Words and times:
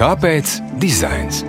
Kāpēc 0.00 0.54
dizains? 0.80 1.42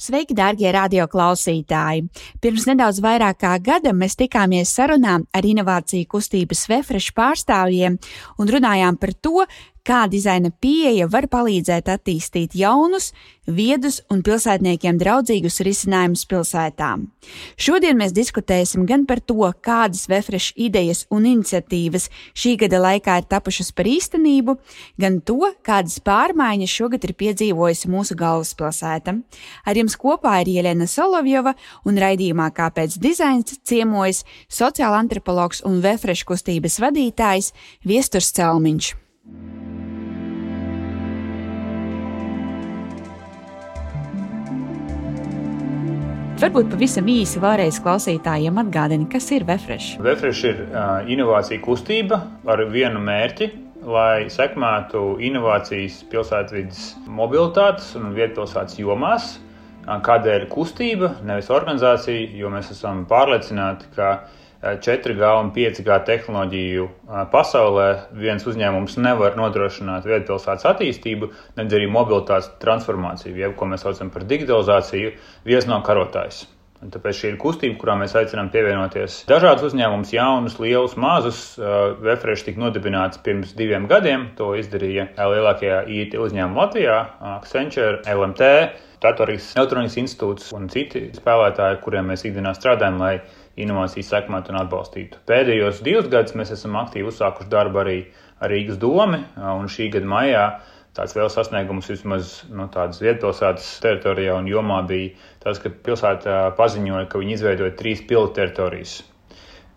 Sveiki, 0.00 0.32
darbie 0.32 0.70
radioklausītāji! 0.72 2.06
Pirms 2.40 2.64
nedaudz 2.70 3.02
vairāk 3.04 3.42
kā 3.44 3.50
gada 3.60 3.92
mēs 3.92 4.16
tikāmies 4.16 4.72
sarunā 4.72 5.18
ar 5.20 5.50
inovāciju 5.50 6.08
kustības 6.14 6.64
Vefresh 6.72 7.12
pārstāvjiem 7.12 8.00
un 8.40 8.54
runājām 8.56 8.96
par 8.96 9.12
to, 9.20 9.44
kā 9.86 10.04
dizaina 10.10 10.52
pieeja 10.62 11.08
var 11.10 11.26
palīdzēt 11.30 11.88
attīstīt 11.90 12.54
jaunus, 12.54 13.10
viedus 13.46 13.98
un 14.12 14.20
pilsētniekiem 14.22 14.98
draudzīgus 15.00 15.58
risinājumus 15.66 16.22
pilsētām. 16.30 17.08
Šodien 17.58 17.98
mēs 17.98 18.14
diskutēsim 18.14 18.86
gan 18.86 19.06
par 19.06 19.18
to, 19.20 19.48
kādas 19.64 20.06
Vefresh 20.10 20.54
idejas 20.54 21.04
un 21.10 21.26
iniciatīvas 21.26 22.08
šī 22.38 22.54
gada 22.62 22.78
laikā 22.84 23.18
ir 23.18 23.28
tapušas 23.34 23.72
par 23.74 23.90
īstenību, 23.90 24.56
gan 25.02 25.18
to, 25.26 25.40
kādas 25.66 25.98
pārmaiņas 26.06 26.76
šogad 26.78 27.08
ir 27.08 27.16
piedzīvojusi 27.18 27.90
mūsu 27.90 28.18
galvaspilsēta. 28.18 29.16
Ar 29.66 29.82
jums 29.82 29.98
kopā 29.98 30.38
ir 30.44 30.54
Jelena 30.54 30.86
Solovjova 30.86 31.56
un 31.86 31.98
raidījumā 31.98 32.50
Kāpēc 32.52 32.98
dizains 33.02 33.58
ciemojas 33.66 34.22
sociāla 34.46 35.02
antropologs 35.02 35.64
un 35.66 35.80
Vefresh 35.82 36.28
kustības 36.28 36.78
vadītājs 36.84 37.50
Viesturs 37.88 38.30
Celmiņš. 38.36 38.92
Varbūt 46.42 46.72
pavisam 46.72 47.06
īsi 47.06 47.38
vēlreiz 47.38 47.76
klausītājiem 47.84 48.56
atgādini, 48.64 49.04
kas 49.06 49.28
ir 49.30 49.44
Vefresh. 49.46 50.00
Vefresh 50.02 50.48
ir 50.48 50.56
uh, 50.64 51.04
inovācija 51.06 51.62
kustība 51.62 52.18
ar 52.50 52.64
vienu 52.72 52.98
mērķi, 52.98 53.46
lai 53.86 54.24
sekmētu 54.26 55.20
inovācijas 55.22 56.00
pilsētvidas 56.10 56.80
mobilitātes 57.06 57.92
un 58.00 58.10
vietpilsētas 58.16 58.80
jomās. 58.82 59.36
Kādēļ 59.86 60.48
kustība, 60.50 61.12
nevis 61.22 61.52
organizācija, 61.54 62.26
jo 62.34 62.50
mēs 62.50 62.74
esam 62.74 63.04
pārliecināti, 63.06 63.92
ka 63.94 64.10
4G 64.62 65.32
un 65.40 65.50
5G 65.56 65.98
tehnoloģiju 66.06 66.86
pasaulē 67.32 67.88
viens 68.14 68.46
uzņēmums 68.46 68.94
nevar 69.02 69.34
nodrošināt 69.38 70.06
vietpilsētas 70.06 70.68
attīstību, 70.70 71.32
nedz 71.58 71.74
arī 71.74 71.90
mobilitātes 71.90 72.52
transformāciju, 72.62 73.34
jeb 73.42 73.56
ko 73.58 73.66
mēs 73.72 73.82
saucam 73.82 74.14
par 74.14 74.26
digitalizāciju, 74.30 75.16
viens 75.48 75.66
no 75.66 75.82
karotājs. 75.82 76.44
Un 76.82 76.90
tāpēc 76.90 77.14
šī 77.14 77.28
ir 77.30 77.36
kustība, 77.38 77.76
kurā 77.78 77.94
mēs 77.94 78.14
aicinām 78.18 78.48
pievienoties 78.50 79.20
dažādus 79.30 79.68
uzņēmumus, 79.68 80.14
jaunus, 80.16 80.56
lielus, 80.58 80.96
mazus. 80.98 81.42
Vefresh 82.02 82.42
tika 82.48 82.58
nodibināts 82.58 83.20
pirms 83.22 83.52
diviem 83.58 83.86
gadiem. 83.90 84.32
To 84.38 84.50
izdarīja 84.58 85.06
lielākajā 85.14 85.84
IT 85.86 86.18
uzņēmuma 86.18 86.64
Latvijā- 86.64 86.96
Accenture, 87.36 88.00
LMT, 88.10 88.50
Datorijas 89.02 89.52
elektronikas 89.54 89.98
institūts 90.02 90.50
un 90.58 90.66
citi 90.70 91.08
spēlētāji, 91.14 91.78
kuriem 91.86 92.10
mēs 92.10 92.26
ikdienā 92.26 92.52
strādājam, 92.58 92.98
lai 93.02 93.14
inovācijas 93.60 94.10
sekmētu 94.14 94.52
un 94.52 94.60
atbalstītu. 94.62 95.20
Pēdējos 95.28 95.82
divus 95.84 96.08
gadus 96.12 96.36
mēs 96.38 96.52
esam 96.54 96.78
aktīvi 96.80 97.10
uzsākuši 97.10 97.52
darbu 97.52 97.82
arī 97.82 97.98
ar 98.42 98.52
Rīgas 98.52 98.80
domu, 98.80 99.20
un 99.36 99.68
šī 99.70 99.90
gada 99.92 100.08
maijā 100.08 100.46
tāds 100.96 101.14
liels 101.16 101.36
sasniegums 101.36 101.88
vismaz 101.88 102.34
no 102.52 102.66
tādas 102.72 103.00
vietpilsētas 103.04 103.68
teritorijā 103.84 104.34
un 104.36 104.50
jomā 104.50 104.82
bija 104.88 105.14
tas, 105.44 105.60
ka 105.62 105.72
pilsēta 105.72 106.42
paziņoja, 106.58 107.08
ka 107.08 107.20
viņi 107.22 107.38
izveidoja 107.38 107.76
trīs 107.78 108.04
pilotu 108.08 108.40
teritorijas. 108.40 109.00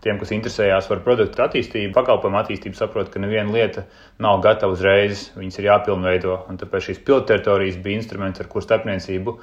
Tiem, 0.04 0.20
kas 0.20 0.30
interesējās 0.36 0.86
par 0.86 1.00
produktu 1.02 1.40
attīstību, 1.42 1.90
pakalpojumu 1.96 2.38
attīstību, 2.38 2.76
saprot, 2.78 3.08
ka 3.10 3.18
neviena 3.18 3.50
lieta 3.50 3.86
nav 4.22 4.42
gatava 4.44 4.76
uzreiz, 4.76 5.30
viņas 5.34 5.58
ir 5.58 5.66
jāpilnveido. 5.70 6.36
Tāpēc 6.60 6.90
šīs 6.90 7.00
pilotu 7.06 7.32
teritorijas 7.32 7.80
bija 7.82 8.02
instruments, 8.02 8.42
ar 8.44 8.50
kur 8.52 8.62
starpniecību 8.62 9.34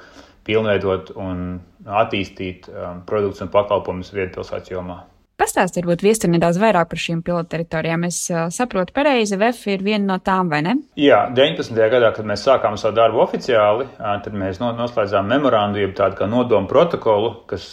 pilnveidot 0.46 1.14
un 1.16 1.58
attīstīt 1.84 2.68
um, 2.70 3.02
produktus 3.08 3.44
un 3.44 3.52
pakalpojumus 3.54 4.14
vietpilsētas 4.14 4.72
jomā. 4.72 5.02
Pastāstiet, 5.34 5.82
varbūt 5.82 6.04
viestur 6.06 6.30
nedaudz 6.30 6.60
vairāk 6.62 6.92
par 6.92 7.00
šīm 7.02 7.18
pilotteritorijām. 7.26 8.04
Es 8.06 8.20
uh, 8.30 8.44
saprotu, 8.54 8.94
pareizi, 8.94 9.34
VF 9.40 9.64
ir 9.72 9.82
viena 9.82 10.12
no 10.12 10.18
tām, 10.22 10.46
vai 10.52 10.60
ne? 10.62 10.76
Jā, 11.00 11.24
19. 11.34 11.74
gadā, 11.90 12.12
kad 12.14 12.28
mēs 12.28 12.44
sākām 12.46 12.76
savu 12.78 12.94
darbu 13.00 13.18
oficiāli, 13.24 13.88
tad 13.98 14.36
mēs 14.38 14.60
noslēdzām 14.62 15.26
memorandu, 15.34 15.82
jeb 15.82 15.96
tādu 15.98 16.20
kā 16.20 16.28
nodomu 16.30 16.70
protokolu, 16.70 17.32
kas 17.50 17.72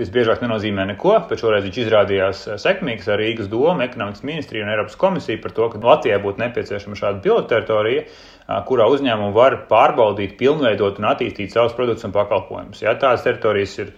visbiežāk 0.00 0.40
nenozīmē 0.44 0.86
neko, 0.94 1.18
bet 1.28 1.44
šoreiz 1.44 1.68
viņš 1.68 1.82
izrādījās 1.84 2.46
sekmīgs 2.64 3.10
ar 3.12 3.20
Rīgas 3.20 3.52
domu, 3.52 3.84
ekonomikas 3.84 4.24
ministriju 4.24 4.64
un 4.64 4.72
Eiropas 4.72 4.96
komisiju 5.00 5.42
par 5.44 5.52
to, 5.56 5.68
ka 5.72 5.82
Latvijai 5.84 6.22
būtu 6.24 6.46
nepieciešama 6.46 6.96
šāda 6.96 7.20
pilotteritorija 7.28 8.08
kurā 8.66 8.86
uzņēmumi 8.92 9.34
var 9.34 9.58
pārbaudīt, 9.70 10.36
pilnveidot 10.38 11.00
un 11.00 11.08
attīstīt 11.10 11.54
savus 11.54 11.74
produktus 11.76 12.06
un 12.06 12.14
pakalpojumus. 12.14 12.84
Ja, 12.84 12.94
tādas 13.00 13.24
teritorijas 13.26 13.74
ir 13.82 13.92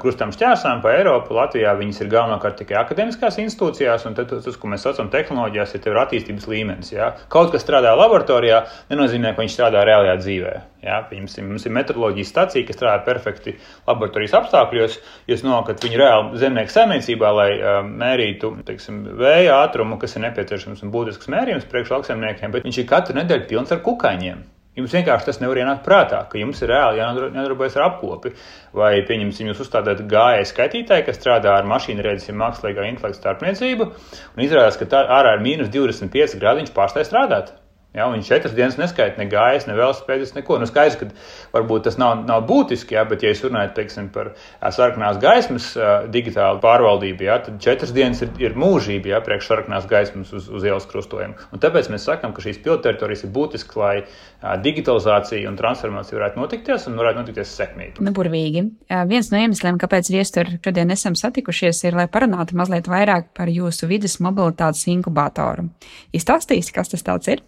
krustām 0.00 0.30
šķērsām 0.34 0.80
pa 0.84 0.94
Eiropu. 0.96 1.34
Latvijā 1.36 1.72
viņas 1.78 2.00
ir 2.04 2.10
galvenokārt 2.12 2.60
tikai 2.62 2.78
akadēmiskās 2.80 3.40
institūcijās, 3.42 4.06
un 4.06 4.16
tas, 4.18 4.56
ko 4.56 4.70
mēs 4.70 4.86
saucam 4.86 5.10
tehnoloģijās, 5.12 5.74
ir 5.80 6.02
attīstības 6.04 6.48
līmenis. 6.50 6.92
Ja? 6.94 7.12
Kaut 7.32 7.50
kas 7.52 7.66
strādā 7.66 7.92
laboratorijā, 7.98 8.62
nenozīmē, 8.92 9.34
ka 9.34 9.42
viņš 9.42 9.56
strādā 9.58 9.82
reālajā 9.88 10.16
dzīvē. 10.22 10.54
Ja? 10.84 11.00
Piemēram, 11.08 11.50
mums 11.50 11.66
ir 11.66 11.74
meteoroloģijas 11.76 12.30
stacija, 12.32 12.66
kas 12.68 12.78
strādā 12.78 13.02
perfekti 13.06 13.56
laboratorijas 13.88 14.36
apstākļos. 14.40 15.00
Jūs 15.30 15.44
nonākat 15.46 15.84
viņu 15.84 16.00
reāli 16.00 16.40
zemnieku 16.40 16.74
saimniecībā, 16.74 17.32
lai 17.36 17.50
uh, 17.58 17.80
mērītu 17.88 18.54
teiksim, 18.68 19.02
vēja 19.20 19.60
ātrumu, 19.64 20.00
kas 20.00 20.16
ir 20.16 20.24
nepieciešams 20.28 20.86
un 20.86 20.94
būtisks 20.94 21.28
mērījums 21.32 21.68
priekš 21.70 21.92
lauksaimniekiem, 21.96 22.56
bet 22.56 22.64
viņš 22.68 22.80
ir 22.80 22.88
katru 22.94 23.20
nedēļu 23.20 23.46
pilns 23.50 23.76
ar 23.76 23.84
kukaiņiem. 23.84 24.48
Jums 24.78 24.92
vienkārši 24.94 25.26
tas 25.26 25.40
nevar 25.42 25.58
ienākt 25.58 25.82
prātā, 25.82 26.20
ka 26.30 26.38
jums 26.38 26.60
ir 26.62 26.70
reāli 26.70 27.00
jānodarbojas 27.00 27.74
ar 27.76 27.88
apkopi. 27.88 28.30
Vai, 28.78 28.92
pieņemsim, 29.08 29.48
jūs 29.50 29.64
uzstādāt 29.64 30.04
gājēju 30.08 30.46
skaitītāju, 30.46 31.06
kas 31.08 31.18
strādā 31.18 31.56
ar 31.58 31.66
mašīnu 31.68 32.04
redzes, 32.06 32.30
mākslīgā 32.38 32.86
intelekta 32.86 33.18
starpniecību, 33.18 33.88
un 34.36 34.44
izrādās, 34.46 34.78
ka 34.78 34.86
tā 34.94 35.02
ārā 35.18 35.34
ir 35.36 35.42
mīnus 35.44 35.72
25 35.74 36.38
grādi, 36.38 36.62
viņš 36.62 36.72
pārstāj 36.76 37.08
strādāt. 37.10 37.50
Ja, 37.90 38.04
viņš 38.06 38.28
četras 38.30 38.52
dienas 38.54 38.76
neskaita 38.78 39.18
ne 39.18 39.24
gājas, 39.26 39.64
ne 39.66 39.74
velospēdas, 39.74 40.30
neko. 40.36 40.60
Nu, 40.62 40.66
skaidrs, 40.70 40.94
ka 41.00 41.08
varbūt 41.56 41.88
tas 41.88 41.96
nav, 41.98 42.20
nav 42.28 42.44
būtiski, 42.46 42.94
ja, 42.94 43.02
bet, 43.08 43.24
ja 43.26 43.32
jūs 43.32 43.42
runājat 43.48 43.72
teiksim, 43.74 44.06
par 44.14 44.30
sarkanās 44.62 45.18
gaismas 45.22 45.72
uh, 45.74 46.06
digitālu 46.06 46.62
pārvaldību, 46.62 47.26
ja, 47.26 47.40
tad 47.42 47.58
četras 47.64 47.90
dienas 47.96 48.22
ir, 48.22 48.30
ir 48.38 48.54
mūžība 48.54 49.16
ja, 49.16 49.20
priekš 49.26 49.50
sarkanās 49.50 49.88
gaismas 49.90 50.30
uz, 50.30 50.46
uz 50.46 50.68
ielas 50.68 50.86
krustojuma. 50.86 51.48
Un 51.50 51.64
tāpēc 51.64 51.90
mēs 51.90 52.06
sakām, 52.06 52.30
ka 52.36 52.46
šīs 52.46 52.62
pilsētas 52.62 53.26
ir 53.26 53.34
būtiskas, 53.34 53.80
lai 53.82 53.96
uh, 54.04 54.54
digitalizācija 54.62 55.50
un 55.50 55.58
transformācija 55.58 56.20
varētu 56.20 56.38
notikties 56.44 56.86
un 56.86 57.02
varētu 57.02 57.24
notikties 57.24 57.58
sekmīgi. 57.58 58.06
Nu, 58.06 58.14
burvīgi. 58.14 58.68
Viens 59.10 59.34
no 59.34 59.42
iemesliem, 59.42 59.82
kāpēc 59.82 60.12
viestur 60.14 60.54
šodien 60.62 60.94
esam 60.94 61.18
satikušies, 61.18 61.82
ir, 61.90 61.98
lai 61.98 62.06
parunātu 62.12 62.54
mazliet 62.58 62.86
vairāk 62.90 63.32
par 63.34 63.50
jūsu 63.50 63.90
vidas 63.90 64.20
mobilitātes 64.22 64.86
inkubatoru. 64.94 65.66
Izstāstīsi, 66.14 66.78
kas 66.78 66.94
tas 66.94 67.34
ir? 67.34 67.42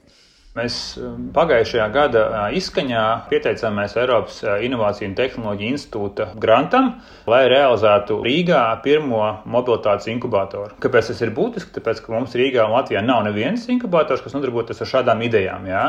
Mēs 0.53 0.75
um, 1.01 1.31
pagājušajā 1.33 1.85
gada 1.95 2.23
uh, 2.29 2.41
izskaņā 2.53 3.03
pieteicāmies 3.31 3.95
Eiropas 3.97 4.43
uh, 4.45 4.59
Innovāciju 4.61 5.09
un 5.09 5.15
Tehnoloģiju 5.17 5.73
institūta 5.73 6.27
grantam, 6.43 6.91
lai 7.25 7.47
realizētu 7.49 8.19
Rīgā 8.27 8.61
pirmo 8.85 9.23
mobilitātes 9.49 10.11
inkubatoru. 10.13 10.77
Kāpēc 10.85 11.09
tas 11.09 11.23
ir 11.25 11.33
būtiski? 11.33 11.73
Tāpēc, 11.79 12.03
ka 12.05 12.13
mums 12.13 12.37
Rīgā 12.37 12.67
un 12.69 12.77
Latvijā 12.77 13.01
nav 13.01 13.25
nevienas 13.31 13.65
inkubators, 13.73 14.21
kas 14.21 14.37
nodarbotos 14.37 14.85
ar 14.85 14.93
šādām 14.93 15.25
idejām. 15.25 15.65
Jā. 15.73 15.87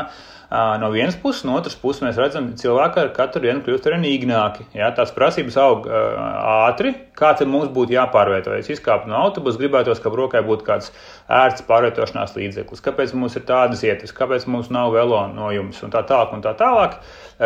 No 0.50 0.90
vienas 0.90 1.16
puses, 1.16 1.44
no 1.48 1.56
otras 1.58 1.74
puses, 1.80 2.02
mēs 2.04 2.18
redzam, 2.20 2.50
ka 2.52 2.60
cilvēki 2.60 3.00
ar 3.00 3.10
katru 3.16 3.42
dienu 3.42 3.62
kļūst 3.64 3.88
ar 3.88 3.96
vien 3.96 4.04
īgnāki. 4.06 4.66
Jā, 4.76 4.90
tās 4.94 5.10
prasības 5.16 5.56
aug 5.58 5.88
uh, 5.88 5.96
ātri. 6.68 6.92
Kā 7.16 7.32
tad 7.38 7.48
mums 7.50 7.70
būtu 7.74 7.94
jāpārvietojas? 7.94 8.68
Izkāpt 8.74 9.08
no 9.10 9.16
autobusa, 9.22 9.58
gribētos, 9.60 10.02
ka 10.02 10.12
brokai 10.12 10.44
būtu 10.46 10.66
kāds 10.66 10.92
ērts 11.32 11.64
pārvietošanās 11.68 12.36
līdzeklis. 12.36 12.84
Kāpēc 12.84 13.14
mums 13.16 13.38
ir 13.38 13.46
tādas 13.48 13.84
vietas, 13.86 14.14
kāpēc 14.14 14.48
mums 14.50 14.70
nav 14.74 14.92
velo 14.94 15.22
no 15.32 15.50
jums 15.54 15.80
un 15.86 15.94
tā 15.94 16.04
tālāk 16.06 16.34
un 16.36 16.44
tā 16.44 16.52
tālāk. 16.58 16.98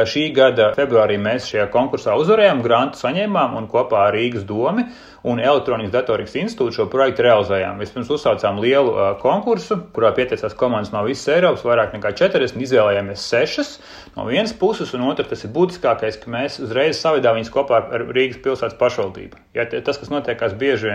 Šī 0.09 0.29
gada 0.37 0.73
februārī 0.77 1.21
mēs 1.21 1.49
šajā 1.53 1.69
konkursā 1.73 2.17
uzvarējām, 2.21 2.65
grantu 2.65 3.01
saņēmām 3.01 3.56
un 3.61 3.71
kopā 3.71 4.09
ar 4.09 4.17
Rīgas 4.17 4.44
domu 4.49 4.89
un 5.29 5.41
Elektronikas 5.43 5.93
datorikas 5.93 6.37
institūtu 6.41 6.79
šo 6.79 6.87
projektu 6.93 7.25
realizējām. 7.27 7.81
Vispirms 7.83 8.11
uzsācām 8.15 8.61
lielu 8.63 8.93
uh, 8.95 9.09
konkursu, 9.21 9.79
kurā 9.95 10.11
pieteicās 10.17 10.57
komandas 10.59 10.93
no 10.95 11.03
visas 11.07 11.29
Eiropas, 11.35 11.65
vairāk 11.67 11.95
nekā 11.97 12.15
40, 12.17 12.61
izvēlējāmies 12.65 13.25
6 13.31 13.75
no 14.17 14.27
vienas 14.29 14.55
puses, 14.57 14.93
un 14.97 15.05
otrs 15.09 15.31
tas 15.31 15.45
ir 15.45 15.53
būtiskākais, 15.55 16.21
ka 16.23 16.33
mēs 16.33 16.59
uzreiz 16.65 17.01
savidām 17.01 17.39
viņus 17.39 17.53
kopā 17.55 17.81
ar 17.83 18.07
Rīgas 18.15 18.41
pilsētas 18.45 18.79
pašvaldību. 18.81 19.41
Ja, 19.59 19.67
tas, 19.69 19.99
kas 20.01 20.13
notiekās 20.13 20.57
bieži 20.59 20.93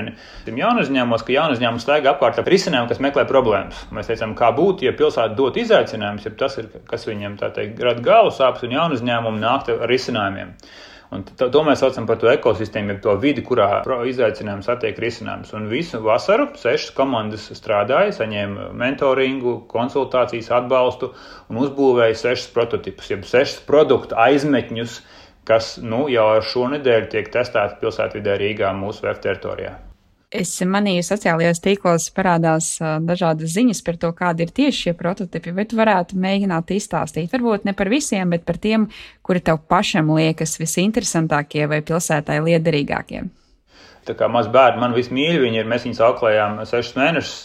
vien 0.48 0.60
jaunu 0.60 0.84
uzņēmumos, 0.84 1.26
ka 1.26 1.36
jaunu 1.36 1.58
uzņēmumu 1.58 1.84
staigā 1.84 2.14
apkārt 2.14 2.42
ar 2.42 2.50
risinājumu, 2.50 2.90
kas 2.92 3.02
meklē 3.04 3.26
problēmas. 3.30 3.86
Mēs 3.96 4.10
teicām, 4.12 4.36
kā 4.40 4.50
būtu, 4.56 4.88
ja 4.88 4.96
pilsēta 4.98 5.38
dot 5.38 5.60
izaicinājumus, 5.62 6.28
ja 6.28 6.34
tas 6.40 6.58
ir, 6.62 6.72
kas 6.90 7.08
viņiem 7.10 7.38
tā 7.42 7.52
teikt, 7.56 7.82
rada 7.84 8.04
galvas 8.04 8.40
sāpes, 8.42 8.66
un 8.66 8.76
jaunu 8.78 9.00
uzņēmumu 9.00 9.44
nākt 9.44 9.72
ar 9.74 9.86
risinājumiem. 9.92 10.56
Un 11.14 11.24
to, 11.28 11.48
to 11.54 11.62
mēs 11.66 11.84
saucam 11.84 12.08
par 12.10 12.18
to 12.22 12.30
ekosistēmu, 12.32 12.96
jeb 12.96 13.02
to 13.04 13.14
vidi, 13.22 13.44
kurā 13.46 13.68
izaicinājums 14.10 14.70
attiek 14.74 14.98
risinājums. 15.04 15.54
Un 15.58 15.70
visu 15.72 16.02
vasaru 16.04 16.48
sešas 16.60 16.94
komandas 16.98 17.46
strādāja, 17.60 18.16
saņēma 18.18 18.72
mentoringu, 18.82 19.60
konsultācijas, 19.72 20.50
atbalstu 20.58 21.14
un 21.52 21.62
uzbūvēja 21.64 22.18
sešas 22.26 22.50
prototipus, 22.56 23.14
jeb 23.14 23.28
sešas 23.30 23.62
produktu 23.70 24.18
aizmetņus, 24.26 25.00
kas 25.48 25.76
nu, 25.84 26.06
jau 26.12 26.30
ar 26.38 26.46
šo 26.48 26.70
nedēļu 26.74 27.10
tiek 27.14 27.34
testēti 27.34 27.82
pilsētvidē 27.84 28.40
Rīgā 28.42 28.74
mūsu 28.78 29.06
VF 29.06 29.26
teritorijā. 29.28 29.76
Es 30.34 30.56
manīju, 30.66 31.04
sociālajos 31.06 31.60
tīklos 31.62 32.08
parādās 32.16 32.72
dažādas 33.06 33.52
ziņas 33.54 33.84
par 33.86 34.00
to, 34.02 34.10
kādi 34.18 34.48
ir 34.48 34.54
tieši 34.58 34.88
šie 34.88 34.94
prototipi. 34.98 35.54
Tu 35.70 35.78
varētu 35.78 36.18
mēģināt 36.18 36.74
izstāstīt? 36.74 37.30
Varbūt 37.36 37.68
ne 37.70 37.76
par 37.78 37.92
visiem, 37.94 38.34
bet 38.34 38.42
par 38.48 38.58
tiem, 38.58 38.88
kuri 39.22 39.44
tev 39.46 39.62
pašam 39.70 40.10
liekas 40.18 40.58
visinteresantākie 40.58 41.68
vai 41.70 41.84
pilsētai 41.86 42.40
liederīgākie. 42.48 43.28
Tā 44.04 44.16
kā 44.20 44.28
maz 44.28 44.50
bērni 44.52 44.82
man 44.82 44.96
vismīļi, 44.98 45.44
viņi 45.46 45.62
ir, 45.62 45.70
mēs 45.70 45.86
viņus 45.86 46.02
auklējām 46.10 46.58
sešus 46.66 46.98
mēnešus. 46.98 47.36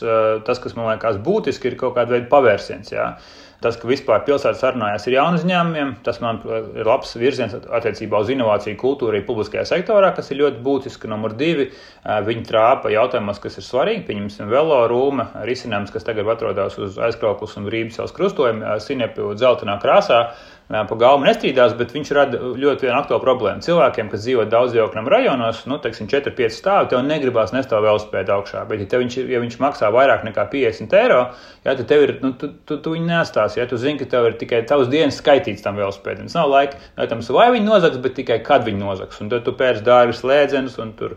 Tas, 0.48 0.58
kas 0.64 0.74
man 0.78 0.88
liekas 0.88 1.20
būtiski, 1.28 1.70
ir 1.70 1.76
kaut 1.78 1.94
kāda 1.98 2.16
veida 2.16 2.30
pavērsiens. 2.32 2.94
Jā. 2.96 3.12
Tas, 3.58 3.74
ka 3.74 3.88
vispār 3.90 4.20
pilsētas 4.22 4.60
sarunājās 4.62 5.08
ar 5.08 5.14
jaunu 5.16 5.38
uzņēmumiem, 5.40 5.88
tas 6.06 6.20
man 6.22 6.36
ir 6.78 6.86
labs 6.86 7.16
virziens 7.18 7.56
attiecībā 7.58 8.20
uz 8.22 8.28
inovāciju 8.30 8.78
kultūru 8.78 9.18
publiskajā 9.26 9.64
sektorā, 9.66 10.12
kas 10.14 10.30
ir 10.30 10.38
ļoti 10.44 10.62
būtiski. 10.62 11.10
Numur 11.10 11.34
divi, 11.34 11.66
viņi 12.28 12.44
trāpa 12.46 12.92
jautājumos, 12.94 13.40
kas 13.42 13.58
ir 13.58 13.66
svarīgi. 13.66 14.04
Pieņemsim, 14.06 14.46
velo 14.52 14.78
rūma 14.92 15.32
risinājums, 15.48 15.90
kas 15.90 16.06
tagad 16.06 16.30
atrodas 16.30 16.78
uz 16.78 17.00
aizkrauklas 17.02 17.58
un 17.58 17.66
brīvības 17.66 18.14
krustojuma, 18.14 18.78
sinepju 18.84 19.34
dzeltenā 19.34 19.80
krāsā 19.82 20.22
pa 20.68 20.96
galvu 21.00 21.24
nestrīdās, 21.24 21.72
bet 21.78 21.94
viņš 21.96 22.10
rada 22.12 22.38
ļoti 22.60 22.84
vienu 22.84 22.96
aktuālu 22.98 23.22
problēmu. 23.22 23.64
Cilvēkiem, 23.64 24.10
kas 24.12 24.20
dzīvo 24.26 24.44
daudzdzīvokļu 24.52 25.04
rajonos, 25.14 25.62
nu, 25.70 25.78
teiksim, 25.80 26.10
4-5 26.12 26.56
stāvi, 26.58 26.90
tev 26.92 27.00
negribās 27.06 27.54
nestāv 27.56 27.86
velospēdu 27.86 28.34
augšā. 28.36 28.66
Bet, 28.68 28.84
ja, 28.84 29.00
viņš, 29.00 29.16
ja 29.32 29.40
viņš 29.40 29.56
maksā 29.64 29.88
vairāk 29.94 30.26
nekā 30.28 30.44
50 30.52 30.98
eiro, 31.00 31.22
jā, 31.64 31.72
tad 31.72 31.84
tev 31.88 32.04
ir, 32.04 32.14
nu, 32.20 32.34
tu, 32.36 32.52
tu, 32.68 32.76
tu 32.84 32.92
viņu 32.92 33.08
nestās. 33.08 33.56
Ja 33.56 33.64
tu 33.70 33.80
zini, 33.80 33.96
ka 34.02 34.10
tev 34.12 34.28
ir 34.28 34.36
tikai 34.40 34.60
tavs 34.68 34.92
dienas 34.92 35.22
skaitīts 35.22 35.64
tam 35.64 35.80
velospēdam. 35.80 36.28
Tas 36.28 36.36
nav 36.36 36.52
laika, 36.52 36.80
tam, 37.00 37.24
vai 37.38 37.48
viņi 37.56 37.68
nozags, 37.70 38.04
bet 38.04 38.18
tikai 38.20 38.42
kad 38.44 38.68
viņi 38.68 38.84
nozags. 38.84 39.24
Un 39.24 39.32
tad 39.32 39.48
tu 39.48 39.56
pērci 39.56 39.88
dārgus 39.88 40.20
slēdzienus 40.20 40.76
un 40.84 40.92
tur 41.00 41.16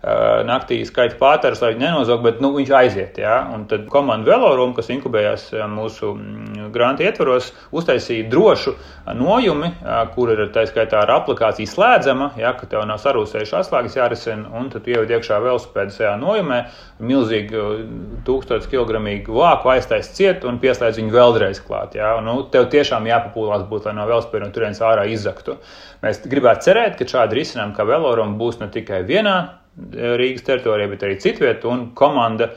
naktī 0.00 0.80
skaita 0.88 1.18
pāters, 1.20 1.60
lai 1.60 1.74
viņi 1.74 1.84
nenozog, 1.84 2.22
bet 2.24 2.40
nu, 2.40 2.54
viņš 2.56 2.70
aiziet. 2.72 3.18
Ja? 3.20 3.42
Un 3.52 3.66
tad 3.68 3.84
komanda 3.92 4.30
Velorum, 4.32 4.72
kas 4.76 4.88
inkubējās 4.92 5.50
mūsu 5.68 6.14
mm, 6.14 6.70
grāmatu 6.72 7.04
ietvaros, 7.04 7.50
uztaisīja 7.76 8.28
drošu 8.32 8.74
nojumi, 9.16 9.74
kur 10.14 10.32
ir 10.32 10.46
tā 10.54 10.64
skaitā 10.68 11.02
ar 11.02 11.12
aplikāciju 11.18 11.68
slēdzama, 11.68 12.30
ja, 12.40 12.54
tev 12.70 12.86
nav 12.88 13.00
sarūsējuši 13.02 13.56
atslēgas 13.60 13.98
jārisina, 13.98 14.48
un 14.56 14.72
tad 14.72 14.88
ieved 14.88 15.12
iekšā 15.12 15.40
velospēdu 15.44 15.96
šajā 15.98 16.16
nojumē, 16.22 16.62
milzīgu 17.04 17.66
tūkstotis 18.24 18.70
kilogramīgu 18.72 19.36
vāku 19.36 19.74
aiztaisa 19.74 20.16
ciet 20.16 20.48
un 20.48 20.60
pieslēdz 20.62 21.00
viņu 21.02 21.16
vēlreiz 21.16 21.60
klāt. 21.66 21.98
Un, 22.00 22.28
nu, 22.28 22.40
tev 22.52 22.70
tiešām 22.72 23.08
jāpapūlās 23.10 23.68
būt, 23.68 23.88
lai 23.88 23.96
no 24.00 24.08
velospēdu 24.08 24.46
no 24.46 24.52
turienes 24.54 24.80
ārā 24.84 25.04
izzaktu. 25.12 25.58
Mēs 26.04 26.22
gribētu 26.24 26.70
cerēt, 26.70 26.96
ka 26.96 27.08
šādi 27.08 27.40
risinājumi 27.40 27.76
kā 27.76 27.84
Velorum 27.88 28.38
būs 28.40 28.60
ne 28.62 28.70
tikai 28.72 29.02
vienā 29.08 29.59
Rīgas 30.20 30.44
teritorijā, 30.46 30.90
bet 30.90 31.06
arī 31.06 31.16
citviet, 31.22 31.64
un 31.68 31.90
komanda 31.96 32.50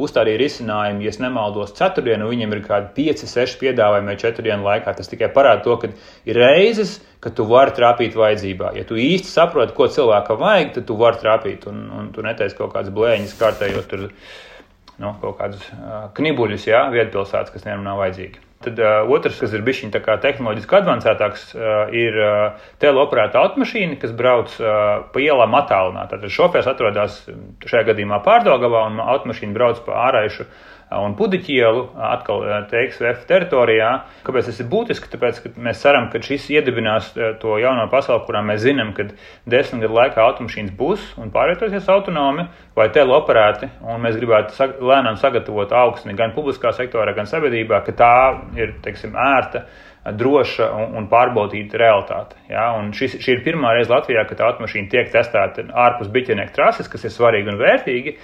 uzstādīja 0.00 0.40
risinājumu, 0.40 1.04
ja 1.06 1.12
nemaldos, 1.22 1.74
ceturtdienu, 1.78 2.26
viņiem 2.30 2.54
ir 2.56 2.62
kādi 2.64 2.88
5, 2.96 3.26
6 3.30 3.58
piedāvājumi 3.60 4.10
vai 4.10 4.16
4 4.18 4.46
dienu 4.46 4.66
laikā. 4.66 4.94
Tas 4.98 5.10
tikai 5.10 5.28
parāda 5.34 5.62
to, 5.66 5.76
ka 5.82 5.90
ir 6.26 6.40
reizes, 6.40 6.96
kad 7.22 7.36
tu 7.38 7.46
vari 7.50 7.76
trāpīt 7.76 8.16
vajadzībā. 8.18 8.72
Ja 8.78 8.86
tu 8.88 8.98
īsti 8.98 9.30
saproti, 9.30 9.76
ko 9.76 9.86
cilvēkam 9.92 10.40
vajag, 10.40 10.72
tad 10.78 10.88
tu 10.88 10.98
vari 10.98 11.22
trāpīt, 11.22 11.68
un, 11.70 11.84
un 11.94 12.10
tu 12.16 12.26
netaisi 12.26 12.58
kaut 12.58 12.74
kādas 12.74 12.94
blēņas 12.96 13.36
kārtējot 13.38 13.86
tur 13.92 14.08
nu, 14.08 15.14
kaut 15.22 15.38
kādus 15.38 15.62
uh, 15.76 16.08
knibuļus, 16.18 16.66
jā, 16.70 16.82
vietpilsētas, 16.94 17.54
kas 17.54 17.66
nevienam 17.66 17.86
nav 17.92 18.02
vajadzīgi. 18.02 18.43
Tad 18.64 18.80
uh, 18.80 19.12
otrs, 19.12 19.38
kas 19.42 19.54
ir 19.56 19.64
bijis 19.66 19.82
tehnoloģiski 19.94 20.78
advancētāks, 20.80 21.46
uh, 21.56 21.72
ir 21.94 22.18
uh, 22.20 22.68
teleoperēta 22.82 23.42
automašīna, 23.44 23.98
kas 24.02 24.14
brauc 24.16 24.54
uh, 24.60 25.04
pa 25.12 25.24
ielām 25.24 25.56
attālināti. 25.58 26.16
Tad 26.16 26.36
šofērs 26.38 26.70
atrodas 26.72 27.18
šajā 27.66 27.88
gadījumā 27.92 28.22
pārdagavā 28.24 28.86
un 28.90 29.02
automašīna 29.04 29.56
brauc 29.56 29.82
pa 29.86 29.98
ārējušu 30.08 30.46
uh, 30.46 30.62
un 31.02 31.14
pudiķielu 31.18 31.84
atkal 32.08 32.44
TXF 32.70 33.24
teritorijā. 33.28 33.90
Kāpēc 34.26 34.50
tas 34.50 34.60
ir 34.62 34.68
būtiski? 34.72 35.10
Tāpēc, 35.12 35.40
ka 35.44 35.52
mēs 35.66 35.80
ceram, 35.84 36.10
ka 36.12 36.20
šis 36.24 36.50
iedibinās 36.54 37.12
to 37.42 37.56
jauno 37.62 37.86
pasauli, 37.92 38.24
kurā 38.28 38.42
mēs 38.46 38.64
zinām, 38.66 38.92
ka 38.96 39.08
desmit 39.50 39.86
gadu 39.86 39.98
laikā 39.98 40.22
automašīnas 40.24 40.76
būs 40.78 41.14
un 41.20 41.32
pārvietosies 41.34 41.88
autonomi 41.92 42.46
vai 42.76 42.90
teleoperēti, 42.94 43.70
un 43.86 44.04
mēs 44.04 44.18
gribētu 44.20 44.54
sag 44.56 44.78
lēnām 44.82 45.18
sagatavot 45.20 45.72
augsni 45.74 46.14
gan 46.18 46.34
publiskā 46.36 46.74
sektorā, 46.76 47.14
gan 47.16 47.30
sabiedrībā, 47.30 47.82
ka 47.86 47.96
tā 47.98 48.14
ir, 48.58 48.76
teiksim, 48.84 49.16
ērta 49.18 49.66
droša 50.12 50.68
un, 50.76 50.96
un 50.98 51.06
pārbaudīta 51.08 51.78
realitāte. 51.80 52.36
Ja? 52.50 52.70
Un 52.78 52.92
šis, 52.96 53.16
šī 53.24 53.38
ir 53.38 53.44
pirmā 53.46 53.72
reize 53.76 53.92
Latvijā, 53.92 54.26
kad 54.28 54.42
automašīna 54.44 54.90
tiek 54.92 55.12
testēta 55.12 55.64
ārpus 55.86 56.10
biķenieku 56.12 56.52
trases, 56.56 56.90
kas 56.92 57.06
ir 57.06 57.14
svarīgi 57.14 57.52
un 57.52 57.60
vērtīgi. 57.60 58.16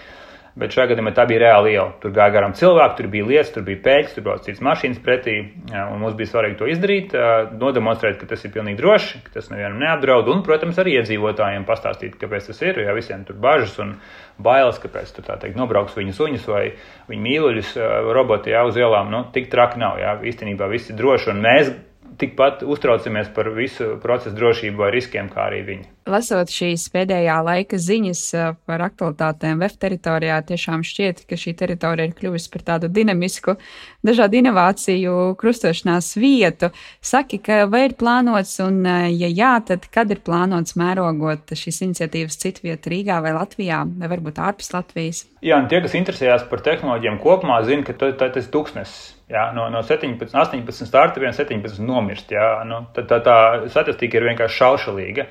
Bet 0.61 0.75
šajā 0.75 0.91
gadījumā 0.91 1.15
tā 1.17 1.25
bija 1.25 1.41
reāla 1.41 1.71
iela. 1.73 1.93
Tur 2.03 2.13
gāja 2.13 2.35
garām 2.35 2.53
cilvēki, 2.57 2.97
tur 2.99 3.07
bija 3.13 3.29
lietas, 3.31 3.53
tur 3.55 3.65
bija 3.65 3.81
pēdas, 3.87 4.13
tur 4.13 4.27
brauca 4.27 4.45
citas 4.45 4.61
mašīnas 4.67 5.01
pretī. 5.05 5.37
Un 5.73 6.03
mums 6.03 6.19
bija 6.19 6.29
svarīgi 6.35 6.59
to 6.61 6.69
izdarīt, 6.69 7.15
nodemonstrēt, 7.57 8.19
ka 8.21 8.29
tas 8.29 8.45
ir 8.45 8.53
pilnīgi 8.53 8.77
droši, 8.83 9.23
ka 9.25 9.33
tas 9.39 9.49
nevienam 9.53 9.81
neapdraud. 9.81 10.29
Un, 10.29 10.45
protams, 10.45 10.77
arī 10.83 10.99
iedzīvotājiem 11.01 11.65
pastāstīt, 11.69 12.19
kāpēc 12.21 12.51
tas 12.51 12.61
ir. 12.67 12.83
Jo 12.85 12.97
visiem 12.99 13.25
tur 13.29 13.41
bažas 13.41 13.79
un 13.81 13.95
bailes, 14.37 14.81
kāpēc 14.83 15.15
tur 15.17 15.29
tā 15.31 15.39
teikt 15.41 15.57
nobrauks 15.57 15.97
viņu 15.97 16.17
suņus 16.19 16.49
vai 16.53 16.65
viņu 17.09 17.25
mīluļus 17.25 17.77
roboti 18.13 18.53
jā, 18.53 18.67
uz 18.69 18.77
ielām. 18.77 19.09
Nu, 19.15 19.25
tik 19.33 19.49
traki 19.53 19.81
nav. 19.81 19.97
Jā. 20.03 20.19
Īstenībā 20.29 20.69
viss 20.69 20.93
ir 20.93 21.01
droši. 21.01 21.33
Un 21.33 21.41
mēs 21.47 21.73
tikpat 22.21 22.67
uztraucamies 22.69 23.33
par 23.33 23.49
visu 23.57 23.95
procesu 24.03 24.37
drošību 24.37 24.85
vai 24.85 24.93
riskiem, 24.93 25.33
kā 25.33 25.49
arī 25.49 25.65
viņi. 25.73 25.89
Lasot 26.11 26.51
šīs 26.53 26.89
pēdējā 26.93 27.37
laika 27.47 27.79
ziņas 27.81 28.23
uh, 28.37 28.49
par 28.69 28.83
aktualitātēm 28.85 29.61
VF 29.63 29.79
teritorijā, 29.85 30.41
tiešām 30.49 30.85
šķiet, 30.87 31.25
ka 31.31 31.39
šī 31.41 31.55
teritorija 31.61 32.09
ir 32.09 32.17
kļuvusi 32.19 32.51
par 32.53 32.65
tādu 32.73 32.91
dinamisku, 32.93 33.57
dažādu 34.07 34.41
inovāciju 34.41 35.15
krustošanās 35.41 36.13
vietu. 36.21 36.73
Saki, 37.01 37.41
ka 37.45 37.63
vai 37.71 37.87
ir 37.89 37.97
plānots, 38.01 38.57
un 38.65 38.83
uh, 38.85 39.07
ja 39.09 39.31
jā, 39.31 39.53
tad 39.69 39.87
kad 39.95 40.11
ir 40.11 40.25
plānots 40.27 40.77
mērogot 40.81 41.55
šīs 41.57 41.85
iniciatīvas 41.89 42.41
citu 42.43 42.67
vietu 42.67 42.93
Rīgā 42.93 43.21
vai 43.25 43.37
Latvijā, 43.37 43.85
vai 44.03 44.11
varbūt 44.13 44.43
ārpus 44.43 44.75
Latvijas? 44.75 45.25
Jā, 45.47 45.63
un 45.63 45.71
tie, 45.71 45.81
kas 45.85 45.97
interesējās 45.97 46.45
par 46.51 46.67
tehnoloģiem 46.67 47.23
kopumā, 47.23 47.63
zina, 47.65 47.87
ka 47.87 47.97
tas 47.97 48.45
ir 48.45 48.53
tūkstnesis 48.53 49.17
Jā, 49.31 49.53
no, 49.55 49.69
no 49.71 49.85
17, 49.87 50.33
18 50.35 50.89
startiem 50.89 51.31
17 51.31 51.79
nomirst. 51.87 52.33
Jā, 52.35 52.65
nu, 52.67 52.83
tā, 52.97 53.05
tā, 53.07 53.21
tā 53.23 53.37
statistika 53.71 54.19
ir 54.19 54.27
vienkārši 54.27 54.59
šaušalīga. 54.59 55.27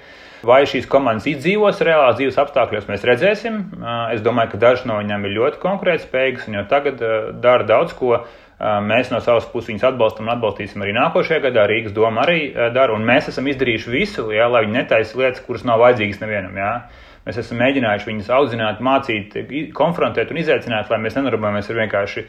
Vai 0.45 0.61
šīs 0.69 0.85
komandas 0.87 1.27
izdzīvos 1.27 1.81
reālās 1.83 2.15
dzīves 2.15 2.37
apstākļos, 2.39 2.85
mēs 2.87 3.01
redzēsim. 3.07 3.57
Es 4.13 4.21
domāju, 4.23 4.53
ka 4.53 4.61
dažas 4.61 4.85
no 4.87 4.99
viņām 5.01 5.25
ir 5.27 5.35
ļoti 5.35 5.59
konkurētspējīgas 5.63 6.47
un 6.47 6.61
jau 6.61 6.63
tagad 6.71 7.01
dara 7.43 7.67
daudz 7.67 7.95
ko. 7.97 8.21
Mēs 8.59 9.11
no 9.11 9.19
savas 9.23 9.45
puses 9.51 9.69
viņus 9.71 9.85
atbalstam 9.87 10.27
un 10.27 10.33
atbalstīsim 10.33 10.81
arī 10.83 10.91
nākošajā 10.97 11.43
gadā. 11.45 11.63
Rīgas 11.67 11.93
doma 11.95 12.25
arī 12.25 12.49
dara, 12.75 12.91
un 12.95 13.05
mēs 13.07 13.29
esam 13.31 13.47
izdarījuši 13.47 13.93
visu, 13.93 14.25
jā, 14.35 14.47
lai 14.51 14.65
viņi 14.65 14.75
netaisa 14.75 15.19
lietas, 15.19 15.43
kuras 15.45 15.63
nav 15.67 15.79
vajadzīgas 15.83 16.19
nevienam. 16.23 16.59
Jā. 16.59 16.73
Mēs 17.29 17.37
esam 17.43 17.59
mēģinājuši 17.61 18.09
viņus 18.09 18.31
audzināt, 18.33 18.79
mācīt, 18.81 19.35
konfrontēt 19.77 20.31
un 20.33 20.41
izaicināt, 20.41 20.89
lai 20.89 20.97
mēs 21.03 21.13
nenodarbojamies 21.19 21.69
ar 21.69 21.83
vienkārši 21.83 22.23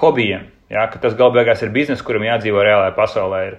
hobijiem. 0.00 0.48
Ja, 0.72 0.86
tas 0.88 1.12
galu 1.14 1.36
galā 1.36 1.52
ir 1.52 1.70
bizness, 1.70 2.02
kuram 2.02 2.24
jādzīvo 2.24 2.62
reālajā 2.64 2.94
pasaulē. 2.96 3.40
Ir. 3.50 3.56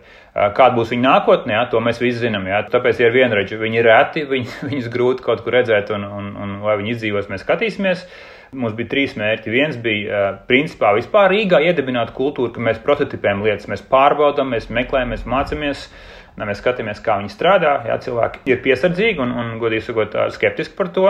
Kāda 0.58 0.74
būs 0.74 0.92
viņa 0.92 1.04
nākotnē, 1.06 1.54
ja, 1.54 1.64
to 1.70 1.80
mēs 1.86 2.02
visi 2.02 2.24
zinām. 2.24 2.48
Ja. 2.50 2.64
Tāpēc 2.74 3.00
ir 3.00 3.14
vienreizīgi, 3.14 3.62
viņi 3.62 3.80
ir 3.80 3.88
reti, 3.88 4.24
viņi, 4.34 4.56
viņus 4.72 4.92
grūti 4.92 5.24
kaut 5.24 5.44
kur 5.46 5.56
redzēt, 5.56 5.94
un, 5.94 6.04
un, 6.04 6.32
un 6.44 6.56
lai 6.66 6.80
viņi 6.82 6.96
izdzīvos, 6.98 7.30
mēs 7.30 7.46
skatīsimies. 7.46 8.08
Mums 8.54 8.74
bija 8.78 8.90
trīs 8.90 9.14
mērķi. 9.18 9.54
Viens 9.54 9.78
bija, 9.82 10.24
principā, 10.50 10.92
vispār 10.98 11.32
Rīgā 11.32 11.62
iedibināt 11.70 12.12
kultūru, 12.18 12.52
ka 12.54 12.62
mēs 12.62 12.82
prototipējam 12.84 13.46
lietas, 13.46 13.70
mēs 13.70 13.86
pārbaudām, 13.94 14.52
mēs 14.54 14.68
meklējam, 14.74 15.14
mēs 15.14 15.24
mācāmies. 15.30 15.88
Nā, 16.34 16.48
mēs 16.50 16.62
skatāmies, 16.64 17.02
kā 17.04 17.20
viņi 17.22 17.30
strādā. 17.30 17.78
Jā, 17.88 18.00
cilvēki 18.02 18.44
ir 18.50 18.62
piesardzīgi 18.64 19.22
un, 19.22 19.34
un 19.38 19.56
godīgi 19.62 19.88
sakot, 19.90 20.16
skeptiski 20.34 20.78
par 20.78 20.90
to. 20.96 21.08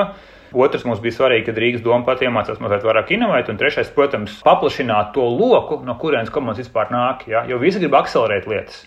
Otrs 0.53 0.83
mums 0.85 1.01
bija 1.01 1.15
svarīgi, 1.15 1.47
ka 1.47 1.55
Rīgas 1.57 1.83
doma 1.85 2.05
pat 2.05 2.21
iemācās 2.21 2.59
mazliet 2.61 2.85
vairāk 2.85 3.13
inovēt. 3.15 3.49
Un 3.49 3.57
trešais, 3.57 3.89
protams, 3.95 4.35
paplašināt 4.45 5.13
to 5.15 5.25
loku, 5.25 5.79
no 5.87 5.95
kurienes 6.01 6.33
komandas 6.33 6.67
vispār 6.67 6.91
nāk. 6.93 7.25
Jā, 7.31 7.45
jo 7.49 7.57
visi 7.61 7.81
grib 7.81 7.95
akcelerēt 7.97 8.49
lietas. 8.51 8.83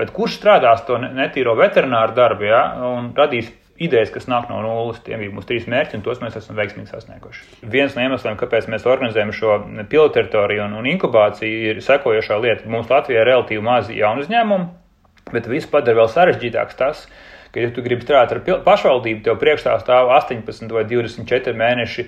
Bet 0.00 0.14
kurš 0.16 0.38
strādās 0.38 0.86
to 0.86 0.96
netīro 1.02 1.52
veterināru 1.58 2.16
darbu 2.16 2.46
jā, 2.48 2.62
un 2.88 3.10
radīs 3.18 3.50
idejas, 3.80 4.12
kas 4.14 4.28
nāk 4.30 4.48
no 4.48 4.62
nulles. 4.64 5.00
Tie 5.04 5.16
bija 5.20 5.34
mūsu 5.34 5.50
trīs 5.50 5.68
mērķi, 5.68 5.98
un 5.98 6.04
tos 6.06 6.20
mēs 6.22 6.38
esam 6.40 6.56
veiksmīgi 6.56 6.88
sasnieguši. 6.92 7.46
Viens 7.74 7.96
no 7.96 8.06
iemesliem, 8.06 8.38
kāpēc 8.40 8.68
mēs 8.72 8.88
organizējam 8.88 9.32
šo 9.36 9.58
pilotu 9.90 10.16
teritoriju 10.18 10.66
un, 10.68 10.78
un 10.80 10.88
inkubāciju, 10.94 11.62
ir 11.74 11.82
sekojošā 11.84 12.40
lieta. 12.40 12.68
Mums 12.70 12.88
Latvijā 12.92 13.24
ir 13.24 13.32
relatīvi 13.34 13.64
mazi 13.64 14.00
jaunu 14.00 14.24
uzņēmumu, 14.24 14.68
Bet 15.34 15.50
viss 15.50 15.70
padara 15.70 16.02
vēl 16.02 16.10
sarežģītāks 16.10 16.78
tas, 16.78 17.04
ka, 17.50 17.60
ja 17.62 17.70
tu 17.74 17.82
gribi 17.84 18.04
strādāt 18.04 18.34
ar 18.36 18.62
pašvaldību, 18.66 19.22
tev 19.26 19.38
priekšā 19.40 19.76
stāv 19.82 20.10
18 20.14 20.70
vai 20.74 20.84
24 20.88 21.54
mēneši 21.58 22.06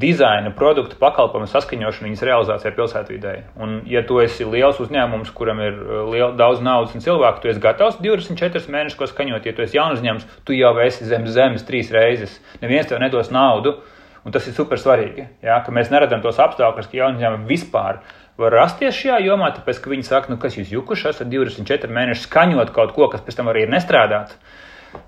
dizaina, 0.00 0.50
produktu, 0.56 0.96
pakalpojumu 1.00 1.48
saskaņošana 1.50 2.08
viņas 2.08 2.24
realizācijā 2.28 2.72
pilsētvidē. 2.76 3.34
Un, 3.62 3.80
ja 3.90 4.02
tu 4.06 4.20
esi 4.22 4.46
liels 4.48 4.80
uzņēmums, 4.82 5.32
kuram 5.36 5.60
ir 5.64 5.76
uh, 5.76 6.00
liel, 6.12 6.32
daudz 6.38 6.62
naudas 6.64 6.96
un 6.96 7.04
cilvēku, 7.04 7.42
tu 7.42 7.52
esi 7.52 7.62
gatavs 7.62 8.00
24 8.02 8.74
mēnešus 8.74 8.98
ko 8.98 9.10
skaņot. 9.10 9.46
Ja 9.46 9.54
tu 9.54 9.66
esi 9.66 9.78
jauns 9.78 10.00
uzņēmums, 10.00 10.26
tu 10.48 10.56
jau 10.56 10.74
esi 10.84 11.08
zem 11.10 11.28
zemes 11.30 11.66
trīs 11.68 11.92
reizes. 11.94 12.38
Neviens 12.62 12.90
tev 12.90 13.02
nedos 13.02 13.32
naudu. 13.34 13.78
Un 14.26 14.34
tas 14.34 14.44
ir 14.50 14.52
super 14.52 14.76
svarīgi, 14.76 15.22
ja, 15.46 15.60
ka 15.64 15.72
mēs 15.72 15.92
neredzam 15.92 16.20
tos 16.20 16.40
apstākļus, 16.42 16.88
ka 16.90 16.98
jaunu 16.98 17.16
uzņēmumu 17.16 17.46
vispār 17.48 18.00
var 18.38 18.54
rasties 18.54 18.96
šajā 18.96 19.18
jomā, 19.26 19.50
tāpēc 19.56 19.82
ka 19.82 19.92
viņi 19.92 20.06
saka, 20.06 20.32
nu, 20.32 20.38
kas 20.40 20.56
jūs 20.58 20.70
jukuši 20.72 21.10
esat 21.10 21.30
24 21.32 21.90
mēnešus 21.94 22.28
skaņot 22.28 22.72
kaut 22.76 22.94
ko, 22.96 23.10
kas 23.12 23.24
pēc 23.26 23.40
tam 23.40 23.50
arī 23.50 23.66
ir 23.66 23.74
nestrādāt. 23.74 24.38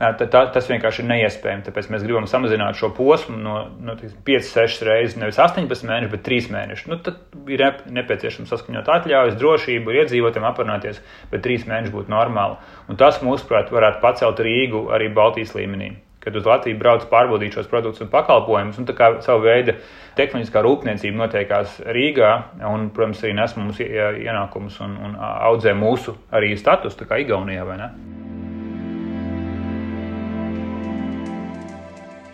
Tā, 0.01 0.13
tā, 0.13 0.43
tas 0.53 0.67
vienkārši 0.69 1.01
ir 1.01 1.07
neiespējami. 1.09 1.65
Tāpēc 1.65 1.87
mēs 1.93 2.03
gribam 2.05 2.27
samazināt 2.29 2.77
šo 2.77 2.91
posmu 2.97 3.39
no, 3.41 3.55
no 3.81 3.95
5, 3.97 4.51
6 4.53 4.85
reizes, 4.85 5.17
nevis 5.21 5.41
18 5.41 5.89
mēnešus, 5.89 6.13
bet 6.13 6.25
3 6.27 6.51
mēnešus. 6.53 6.91
Nu, 6.91 6.99
tad 7.07 7.49
ir 7.49 7.65
nepieciešams 7.97 8.53
saskaņot 8.53 8.93
atļaujas, 8.99 9.39
drošību, 9.41 9.97
iedzīvotiem 10.03 10.45
aprunāties, 10.51 11.01
bet 11.33 11.47
3 11.49 11.65
mēneši 11.73 11.97
būtu 11.97 12.13
normāli. 12.13 12.61
Un 12.93 13.01
tas, 13.01 13.23
mūsuprāt, 13.25 13.73
varētu 13.73 14.05
pacelt 14.05 14.45
Rīgu 14.45 14.91
arī 14.93 15.09
Baltijas 15.17 15.57
līmenī. 15.57 15.95
Kad 16.21 16.37
uz 16.37 16.45
Latviju 16.45 16.77
brauc 16.77 17.07
pārbaudīt 17.09 17.55
šos 17.57 17.69
produktus 17.71 18.05
un 18.05 18.11
pakalpojumus, 18.13 18.77
un 18.77 18.89
tā 18.89 18.93
kā 18.97 19.09
savu 19.25 19.47
veidu 19.47 19.73
tehnoloģiskā 20.19 20.61
rūpniecība 20.67 21.17
notiekās 21.23 21.79
Rīgā, 21.97 22.33
un, 22.69 22.91
protams, 22.93 23.23
arī 23.25 23.33
nes 23.39 23.57
mums 23.57 23.81
ienākumus 23.81 24.77
un, 24.85 24.99
un 25.09 25.17
audzē 25.17 25.73
mūsu 25.79 26.19
arī 26.37 26.53
status, 26.61 26.99
tā 27.01 27.09
kā 27.09 27.23
Igaunijā, 27.25 27.65
vai 27.65 27.81
ne? 27.81 27.91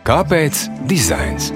Kāpēc 0.06 0.66
dizains? 0.90 1.52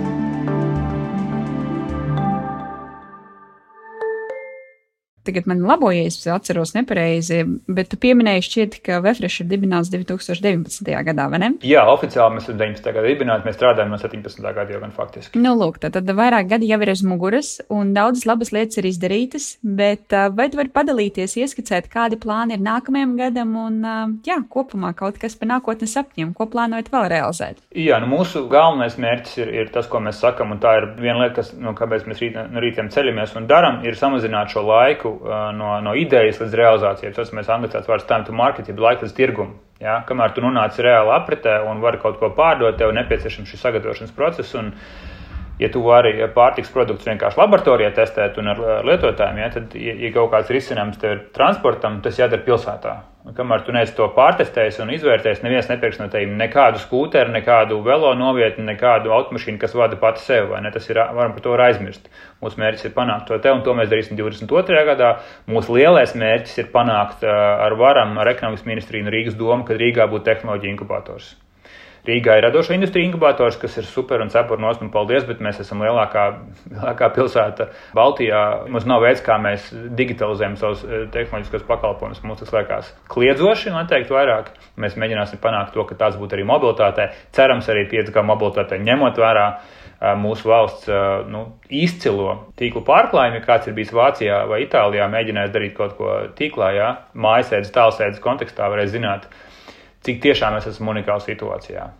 Tagad 5.26 5.48
man 5.50 5.60
labojies, 5.68 6.16
ja 6.24 6.32
es 6.32 6.40
atceros 6.40 6.72
nepareizi, 6.72 7.42
bet 7.68 7.90
tu 7.92 7.98
pieminēji 8.00 8.44
šķiet, 8.46 8.76
ka 8.86 9.00
Vefresh 9.04 9.42
ir 9.42 9.50
dibināts 9.50 9.90
2019. 9.92 10.86
gadā, 11.04 11.26
vai 11.32 11.40
ne? 11.42 11.50
Jā, 11.66 11.82
oficiāli 11.92 12.38
mēs 12.38 12.46
esam 12.48 12.56
19. 12.60 12.94
gadā 12.96 13.10
dibināti, 13.10 13.44
mēs 13.44 13.58
strādājam 13.58 13.92
no 13.92 13.98
17. 14.00 14.40
gada 14.46 14.72
jau 14.72 14.80
gan 14.80 14.94
faktiski. 14.96 15.42
Nu, 15.44 15.52
lūk, 15.60 15.76
tad, 15.82 15.98
tad 15.98 16.08
vairāk 16.16 16.48
gadi 16.48 16.70
jau 16.70 16.78
ir 16.80 16.92
uz 16.94 17.02
muguras, 17.04 17.50
un 17.68 17.92
daudzas 17.96 18.24
labas 18.30 18.52
lietas 18.56 18.80
ir 18.80 18.88
izdarītas, 18.88 19.50
bet 19.60 20.16
vai 20.36 20.48
tu 20.48 20.60
vari 20.60 20.72
padalīties, 20.72 21.36
ieskicēt, 21.44 21.90
kādi 21.92 22.16
plāni 22.20 22.56
ir 22.56 22.64
nākamajam 22.64 23.12
gadam, 23.20 23.52
un 23.60 23.78
jā, 24.24 24.38
kopumā 24.48 24.94
kaut 24.96 25.20
kas 25.20 25.36
par 25.36 25.52
nākotnes 25.52 25.98
sapņiem, 25.98 26.32
ko 26.36 26.48
plānojat 26.48 26.88
vēl 26.94 27.10
realizēt? 27.12 27.60
Jā, 27.76 28.00
nu 28.00 28.08
mūsu 28.14 28.46
galvenais 28.48 28.96
mērķis 29.00 29.36
ir, 29.44 29.52
ir 29.64 29.74
tas, 29.74 29.88
ko 29.90 30.00
mēs 30.00 30.24
sakam, 30.24 30.56
un 30.56 30.64
tā 30.64 30.78
ir 30.80 30.88
viena 30.96 31.26
lieta, 31.26 31.42
kas, 31.42 31.52
nu, 31.60 31.76
kāpēc 31.76 32.08
mēs 32.08 32.24
rīt, 32.24 32.40
no 32.40 32.64
rītiem 32.64 32.88
ceļamies 32.92 33.36
un 33.36 33.50
daram, 33.50 33.82
ir 33.84 34.00
samazināt 34.00 34.56
šo 34.56 34.64
laiku 34.64 35.09
laiku 35.10 35.54
no, 35.56 35.80
no 35.80 35.94
idejas 35.94 36.40
līdz 36.40 36.54
realizācijai. 36.56 37.12
Tas 37.14 37.32
mēs 37.32 37.50
anglicēts 37.50 37.88
vārds 37.88 38.06
time 38.06 38.24
to 38.24 38.32
market, 38.32 38.68
jeb 38.68 38.78
laika 38.78 39.04
līdz 39.04 39.14
tirgumu. 39.16 39.58
Ja? 39.80 40.02
Kamēr 40.06 40.34
tu 40.34 40.40
nonāc 40.40 40.78
reāli 40.78 41.14
apritē 41.14 41.60
un 41.68 41.80
vari 41.80 41.98
kaut 41.98 42.18
ko 42.20 42.30
pārdot, 42.36 42.76
tev 42.78 42.92
nepieciešams 42.94 43.48
šis 43.48 43.60
sagatavošanas 43.60 44.14
process. 44.16 44.54
Un, 44.54 44.72
ja 45.60 45.68
tu 45.68 45.82
vari 45.84 46.14
pārtiks 46.34 46.72
produktus 46.72 47.08
vienkārši 47.08 47.40
laboratorijā 47.40 47.92
testēt 47.94 48.38
un 48.40 48.48
ar 48.48 48.84
lietotājiem, 48.86 49.40
ja, 49.42 49.50
tad, 49.52 49.74
ja, 49.76 49.94
ja 49.94 50.12
kaut 50.14 50.32
kāds 50.32 50.52
risinājums 50.52 51.00
tev 51.00 51.16
ir 51.16 51.24
transportam, 51.36 52.00
tas 52.04 52.18
jādara 52.20 52.44
pilsētā. 52.46 52.96
Kamēr 53.20 53.60
tu 53.66 53.72
neesi 53.76 53.92
to 53.98 54.06
pārtestējis 54.16 54.78
un 54.80 54.90
izvērtējis, 54.94 55.42
neviens 55.44 55.66
nepirks 55.68 55.98
no 56.00 56.06
tevis 56.12 56.32
nekādu 56.40 56.80
skūteru, 56.80 57.28
nekādu 57.34 57.76
velo 57.84 58.14
novietni, 58.16 58.64
nekādu 58.64 59.12
automašīnu, 59.12 59.60
kas 59.60 59.76
vada 59.76 59.98
pati 60.00 60.24
sev. 60.24 60.54
Tas 60.72 60.88
ir, 60.88 61.02
varam 61.18 61.34
par 61.36 61.44
to 61.44 61.58
aizmirst. 61.66 62.08
Mūsu 62.40 62.62
mērķis 62.62 62.88
ir 62.88 62.96
panākt 62.96 63.28
to 63.28 63.36
te, 63.44 63.52
un 63.52 63.60
to 63.66 63.76
mēs 63.76 63.92
darīsim 63.92 64.16
22. 64.16 64.80
gadā. 64.88 65.12
Mūsu 65.52 65.76
lielais 65.76 66.16
mērķis 66.16 66.64
ir 66.64 66.72
panākt 66.72 67.28
ar 67.28 67.76
varam, 67.76 68.16
ar 68.18 68.32
ekonomikas 68.32 68.64
ministriju 68.72 69.04
un 69.04 69.12
Rīgas 69.12 69.36
domu, 69.36 69.68
ka 69.68 69.76
Rīgā 69.76 70.08
būtu 70.08 70.28
tehnoloģija 70.32 70.76
inkubators. 70.78 71.34
Rīgā 72.08 72.38
ir 72.38 72.46
radoša 72.46 72.72
industrija 72.74 73.04
inkubators, 73.04 73.58
kas 73.60 73.74
ir 73.76 73.84
super 73.84 74.22
un 74.24 74.30
cepur 74.32 74.60
nost, 74.60 74.80
un 74.80 74.88
paldies, 74.92 75.26
bet 75.28 75.42
mēs 75.44 75.58
esam 75.60 75.82
lielākā, 75.84 76.22
lielākā 76.70 77.10
pilsēta 77.16 77.66
Baltijā. 77.96 78.40
Mums 78.72 78.86
nav 78.88 79.02
veids, 79.04 79.20
kā 79.24 79.36
mēs 79.42 79.66
digitalizējam 79.98 80.56
savus 80.60 80.84
eh, 80.86 81.04
tehnoloģiskos 81.12 81.66
pakalpojumus. 81.68 82.22
Mums 82.24 82.40
tas 82.40 82.54
liekas 82.56 82.88
kliedzoši, 83.12 83.74
noteikti 83.74 84.16
vairāk. 84.16 84.48
Mēs 84.80 84.96
mēģināsim 85.00 85.42
panākt 85.42 85.76
to, 85.76 85.84
ka 85.90 85.98
tāds 86.00 86.16
būtu 86.20 86.38
arī 86.38 86.46
mobilitātē. 86.48 87.10
Cerams, 87.36 87.68
arī 87.68 87.84
5G 87.92 88.24
mobilitātē 88.30 88.80
ņemot 88.80 89.20
vērā 89.20 89.44
eh, 89.52 90.16
mūsu 90.24 90.48
valsts 90.48 90.88
eh, 90.88 91.04
nu, 91.28 91.44
izcilo 91.68 92.38
tīklu 92.56 92.80
pārklājumu. 92.88 93.44
Kāds 93.44 93.68
ir 93.68 93.76
bijis 93.76 93.92
Vācijā 93.92 94.40
vai 94.48 94.64
Itālijā, 94.64 95.10
mēģinājis 95.12 95.52
darīt 95.52 95.76
kaut 95.76 95.98
ko 96.00 96.16
tīklā, 96.40 96.72
ja? 96.78 96.90
mājasēdes, 97.12 97.76
tālsēdes 97.76 98.24
kontekstā, 98.24 98.72
varēs 98.72 98.96
zināt, 98.96 99.28
cik 100.06 100.22
tiešām 100.26 100.56
mēs 100.56 100.70
esam 100.70 100.92
unikālā 100.94 101.22
situācijā. 101.24 101.90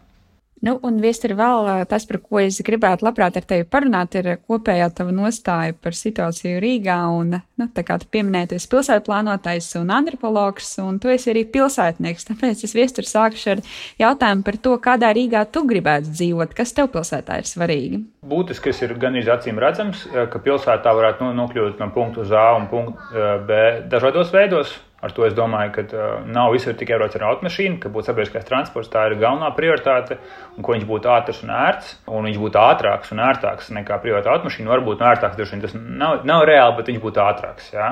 Nu, 0.61 0.75
un 0.85 0.99
viestur 1.01 1.33
vēl 1.39 1.87
tas, 1.89 2.05
par 2.05 2.19
ko 2.21 2.41
es 2.43 2.59
gribētu 2.65 3.07
labprāt 3.07 3.39
ar 3.41 3.45
tevi 3.49 3.65
parunāt, 3.65 4.13
ir 4.21 4.27
kopējā 4.45 4.91
tava 4.99 5.13
nostāja 5.17 5.73
par 5.73 5.97
situāciju 5.97 6.59
Rīgā. 6.61 6.99
Un, 7.17 7.39
nu, 7.57 7.69
tā 7.73 7.85
kā 7.89 7.97
tu 8.01 8.05
pieminēji, 8.13 8.51
tu 8.51 8.59
esi 8.59 8.69
pilsētu 8.69 9.07
plānotājs 9.07 9.71
un 9.81 9.93
antropologs, 9.97 10.75
un 10.85 10.99
tu 11.01 11.09
esi 11.09 11.33
arī 11.33 11.47
pilsētnieks. 11.49 12.29
Tāpēc 12.29 12.67
es 12.69 12.77
viestur 12.77 13.09
sākšu 13.09 13.55
ar 13.55 13.63
jautājumu 14.03 14.45
par 14.45 14.61
to, 14.61 14.75
kādā 14.85 15.15
Rīgā 15.17 15.47
tu 15.49 15.65
gribētu 15.71 16.13
dzīvot, 16.13 16.53
kas 16.59 16.77
tev 16.77 16.93
pilsētā 16.93 17.41
ir 17.41 17.49
svarīgi. 17.49 18.03
Būtiskais 18.29 18.85
ir 18.85 18.93
gan 19.01 19.17
acīm 19.17 19.57
redzams, 19.65 20.05
ka 20.13 20.45
pilsētā 20.45 20.93
varētu 20.93 21.33
nokļūt 21.41 21.81
no 21.81 21.89
punktu 21.97 22.27
uz 22.27 22.37
A 22.37 22.51
un 22.59 22.69
punktu 22.69 23.25
B 23.49 23.65
dažādos 23.89 24.29
veidos 24.37 24.77
Ar 25.01 25.15
to 25.17 25.25
es 25.25 25.33
domāju, 25.37 25.71
ka 25.79 25.85
uh, 25.97 26.09
nav 26.29 26.53
visur 26.53 26.75
tikai 26.77 26.99
rots 27.01 27.17
ar 27.17 27.25
automašīnu, 27.31 27.79
ka 27.81 27.93
būtu 27.93 28.11
sabiedriskais 28.11 28.45
transports, 28.49 28.91
tā 28.93 29.07
ir 29.09 29.17
galvenā 29.21 29.49
prioritāte, 29.57 30.19
un 30.57 30.67
ko 30.67 30.75
viņš 30.77 30.85
būtu 30.91 31.09
ātrs 31.09 31.41
un 31.47 31.55
ērts, 31.57 31.95
un 32.13 32.29
viņš 32.29 32.43
būtu 32.43 32.61
ātrāks 32.61 33.15
un 33.15 33.23
ērtāks 33.25 33.73
nekā 33.79 33.97
privāta 34.03 34.35
automašīna. 34.35 34.75
Varbūt 34.75 35.01
no 35.01 35.09
ērtāks, 35.09 35.39
droši 35.39 35.57
vien 35.57 35.65
tas 35.65 35.79
nav, 35.79 36.21
nav 36.29 36.45
reāli, 36.51 36.77
bet 36.77 36.93
viņš 36.93 37.01
būtu 37.07 37.25
ātrāks. 37.25 37.73
Jā. 37.73 37.89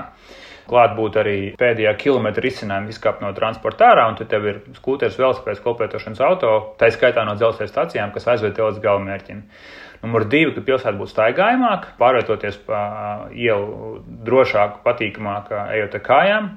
Klāt 0.68 0.92
būtu 0.98 1.22
arī 1.22 1.36
pēdējā 1.56 1.94
kilometra 1.96 2.44
risinājuma 2.44 2.92
izkāpt 2.92 3.22
no 3.24 3.30
transporta 3.32 3.86
ārā, 3.88 4.04
un 4.10 4.18
tad 4.18 4.28
tev 4.28 4.44
ir 4.50 4.58
skūteris, 4.76 5.16
velospēdas, 5.16 5.62
kopētošanas 5.64 6.20
auto, 6.26 6.50
tā 6.76 6.90
skaitā 6.92 7.24
no 7.24 7.38
dzelzceļa 7.40 7.70
stācijām, 7.72 8.12
kas 8.12 8.28
aizved 8.34 8.52
tev 8.58 8.68
līdz 8.68 8.82
galamērķim. 8.84 9.40
Numur 10.02 10.26
divi, 10.28 10.52
ka 10.54 10.66
pilsēta 10.66 10.92
būtu 10.98 11.14
staigājamāka, 11.14 11.94
pārvietoties 11.98 12.60
pa 12.68 12.82
ielu 13.32 13.96
drošāk, 14.28 14.82
patīkamāk, 14.84 15.48
ejot 15.78 15.96
ar 15.96 16.04
kājām. 16.10 16.50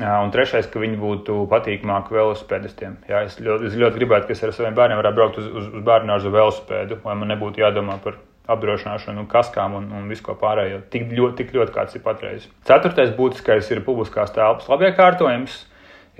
Un 0.00 0.30
trešais, 0.32 0.70
ka 0.72 0.80
viņi 0.80 0.96
būtu 0.96 1.34
patīkamāki 1.50 2.14
velosipēdistiem. 2.16 2.94
Jā, 3.10 3.26
es, 3.26 3.34
ļoti, 3.44 3.68
es 3.68 3.74
ļoti 3.76 3.98
gribētu, 4.00 4.28
ka 4.28 4.32
es 4.32 4.40
ar 4.46 4.54
saviem 4.56 4.76
bērniem 4.78 4.96
varētu 4.96 5.18
braukt 5.18 5.40
uz, 5.42 5.48
uz, 5.52 5.66
uz 5.68 5.82
bērnu 5.84 6.14
ar 6.14 6.28
velosipēdu, 6.36 7.02
lai 7.04 7.16
man 7.20 7.28
nebūtu 7.34 7.60
jādomā 7.60 7.98
par 8.00 8.16
apdrošināšanu, 8.50 9.26
kaskām 9.30 9.76
un, 9.76 9.90
un 9.92 10.06
visu 10.08 10.24
ko 10.24 10.36
pārējo. 10.40 10.80
Tik 10.92 11.12
ļoti, 11.12 11.36
tik 11.42 11.52
ļoti 11.58 11.74
kāds 11.74 11.98
ir 11.98 12.04
patreiz. 12.06 12.46
Ceturtais 12.68 13.12
būtiskais 13.18 13.68
ir 13.74 13.82
publiskās 13.84 14.32
telpas 14.32 14.70
labiekārtojums. 14.72 15.60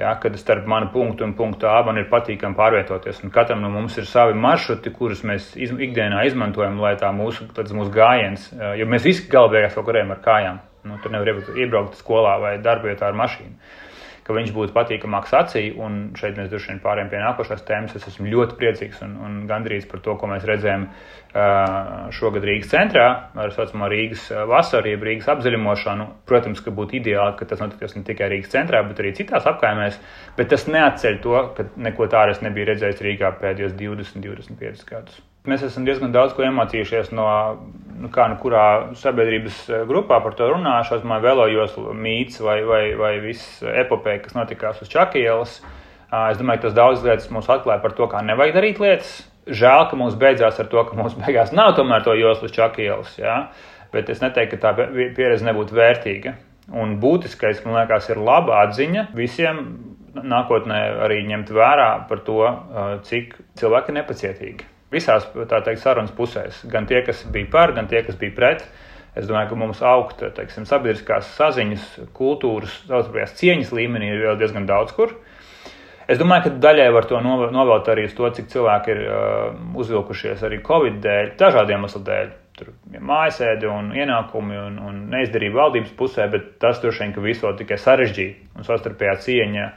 Jā, 0.01 0.15
kad 0.21 0.37
starp 0.41 0.65
manu 0.69 0.89
punktu 0.89 1.25
un 1.27 1.35
punktu 1.37 1.69
A 1.69 1.83
man 1.85 1.99
ir 2.01 2.07
patīkami 2.09 2.57
pārvietoties. 2.57 3.21
Un 3.25 3.33
katram 3.33 3.61
no 3.61 3.69
mums 3.73 3.99
ir 4.01 4.07
savi 4.09 4.33
maršruti, 4.41 4.93
kurus 4.97 5.21
mēs 5.29 5.51
iz, 5.61 5.73
ikdienā 5.73 6.23
izmantojam, 6.29 6.79
lai 6.81 6.95
tā 7.01 7.11
mūsu, 7.13 7.49
mūsu 7.53 7.93
gājiens, 7.93 8.47
jo 8.81 8.89
mēs 8.89 9.05
visi 9.09 9.29
galvenais 9.33 9.77
kaut 9.77 9.91
kuriem 9.91 10.15
ar 10.15 10.23
kājām. 10.25 10.63
Nu, 10.89 10.99
tur 11.03 11.15
nevar 11.15 11.43
iebraukt 11.55 11.99
skolā 12.01 12.37
vai 12.43 12.57
darbvietā 12.63 13.09
ar 13.11 13.19
mašīnu. 13.19 13.55
Ka 14.23 14.35
viņš 14.37 14.53
būtu 14.55 14.71
patīkamāks 14.75 15.33
acī, 15.35 15.63
un 15.83 16.13
šeit 16.19 16.37
mēs 16.39 16.51
droši 16.51 16.71
vien 16.71 16.81
pārējām 16.83 17.09
pie 17.11 17.19
nākošās 17.19 17.65
tēmas. 17.67 17.97
Es 17.99 18.07
esmu 18.07 18.29
ļoti 18.31 18.55
priecīgs 18.61 19.01
un, 19.03 19.17
un 19.19 19.41
gandrīz 19.49 19.89
par 19.91 20.03
to, 20.05 20.15
ko 20.19 20.29
mēs 20.31 20.47
redzējām 20.47 20.85
šogad 22.13 22.47
Rīgas 22.47 22.71
centrā 22.71 23.07
ar 23.33 23.51
tā 23.51 23.57
saucamo 23.57 23.89
Rīgas 23.91 24.29
vasaru, 24.51 24.93
jeb 24.93 25.07
Rīgas 25.09 25.31
apzaļumošanu. 25.33 26.07
Protams, 26.31 26.63
ka 26.63 26.75
būtu 26.77 27.01
ideāli, 27.01 27.35
ka 27.39 27.51
tas 27.51 27.65
notiktos 27.65 27.97
ne 27.97 28.05
tikai 28.07 28.31
Rīgas 28.37 28.55
centrā, 28.55 28.85
bet 28.87 29.03
arī 29.03 29.15
citās 29.19 29.49
apkaimēs, 29.51 29.99
bet 30.39 30.53
tas 30.55 30.69
neatceļ 30.71 31.21
to, 31.27 31.37
ka 31.59 31.67
neko 31.89 32.07
tādu 32.13 32.37
es 32.37 32.47
nebiju 32.47 32.71
redzējis 32.71 33.05
Rīgā 33.09 33.35
pēdējos 33.43 33.75
20, 33.81 34.23
25 34.23 34.87
gadus. 34.93 35.19
Mēs 35.51 35.65
esam 35.67 35.83
diezgan 35.83 36.13
daudz 36.15 36.37
ko 36.37 36.45
iemācījušies 36.47 37.09
no, 37.19 37.27
nu, 38.03 38.11
kā 38.13 38.27
nu 38.31 38.39
kurā 38.43 38.67
sabiedrības 38.99 39.59
eh, 39.71 39.85
grupā 39.89 40.19
par 40.25 40.37
to 40.39 40.51
runāšu. 40.51 40.99
Es 40.99 41.05
domāju, 41.05 41.27
velojoslu 41.29 41.95
mīts 41.97 42.43
vai, 42.43 42.61
vai, 42.67 42.83
vai 42.99 43.13
viss 43.25 43.63
epopēja, 43.63 44.25
kas 44.27 44.37
notikās 44.39 44.83
uz 44.83 44.91
Čakielas. 44.93 45.61
Es 46.13 46.41
domāju, 46.41 46.61
ka 46.61 46.69
tas 46.69 46.77
daudz 46.77 47.05
lietas 47.07 47.31
mums 47.33 47.49
atklāja 47.49 47.81
par 47.81 47.95
to, 47.97 48.09
kā 48.11 48.21
nevajag 48.27 48.59
darīt 48.59 48.83
lietas. 48.83 49.13
Žēl, 49.49 49.87
ka 49.91 49.99
mums 49.99 50.19
beidzās 50.19 50.61
ar 50.61 50.69
to, 50.71 50.83
ka 50.87 50.99
mums 50.99 51.17
beigās 51.19 51.55
nav 51.57 51.73
tomēr 51.79 52.05
to 52.05 52.15
joslu 52.19 52.51
Čakielas. 52.53 53.15
Ja? 53.19 53.47
Bet 53.95 54.11
es 54.13 54.21
neteiktu, 54.23 54.59
ka 54.61 54.73
tā 54.73 54.91
pieredze 55.17 55.47
nebūtu 55.49 55.77
vērtīga. 55.79 56.37
Un 56.79 56.99
būtiskais, 57.03 57.65
man 57.65 57.81
liekas, 57.81 58.07
ir 58.13 58.21
laba 58.23 58.61
atziņa 58.67 59.09
visiem 59.17 59.65
nākotnē 60.13 60.83
arī 61.07 61.23
ņemt 61.29 61.51
vērā 61.57 61.89
par 62.09 62.23
to, 62.27 62.45
cik 63.09 63.35
cilvēki 63.59 63.93
ir 63.93 63.99
nepacietīgi. 63.99 64.72
Visās 64.93 65.27
teikt, 65.33 65.83
sarunas 65.83 66.15
pusēs, 66.17 66.63
gan 66.71 66.87
tie, 66.89 67.01
kas 67.07 67.25
bija 67.33 67.51
par, 67.53 67.75
gan 67.77 67.89
tie, 67.91 68.03
kas 68.07 68.19
bija 68.21 68.35
pret. 68.37 68.67
Es 69.17 69.27
domāju, 69.29 69.51
ka 69.51 69.59
mums 69.61 69.83
augt 69.85 70.23
teiksim, 70.37 70.65
sabiedriskās 70.69 71.35
saziņas, 71.37 71.89
kultūras, 72.17 72.79
savstarpējās 72.87 73.35
cieņas 73.41 73.73
līmenī 73.77 74.09
ir 74.09 74.23
vēl 74.25 74.39
diezgan 74.41 74.69
daudz 74.69 74.95
kur. 74.97 75.13
Es 76.09 76.19
domāju, 76.21 76.47
ka 76.47 76.63
daļai 76.65 76.89
var 76.93 77.07
to 77.09 77.21
novēlt 77.23 77.91
arī 77.93 78.07
uz 78.09 78.15
to, 78.17 78.29
cik 78.37 78.49
cilvēki 78.53 78.95
ir 78.95 79.03
uh, 79.05 79.59
uzvilkušies 79.81 80.43
arī 80.49 80.63
Covid 80.65 80.99
dēļ, 81.05 81.35
dažādiem 81.41 81.79
iemeslu 81.79 82.03
dēļ 82.09 82.33
tur 82.59 82.73
mājasēdi 83.01 83.69
un 83.71 83.93
ienākumi 83.97 84.59
un, 84.61 84.77
un 84.83 84.99
neizdarība 85.13 85.63
valdības 85.63 85.95
pusē, 85.99 86.27
bet 86.33 86.57
tas 86.63 86.81
droši 86.83 87.07
vien, 87.07 87.15
visu 87.25 87.53
tikai 87.59 87.79
sarežģīja 87.81 88.59
un 88.59 88.69
savstarpējā 88.69 89.15
cieņa. 89.27 89.69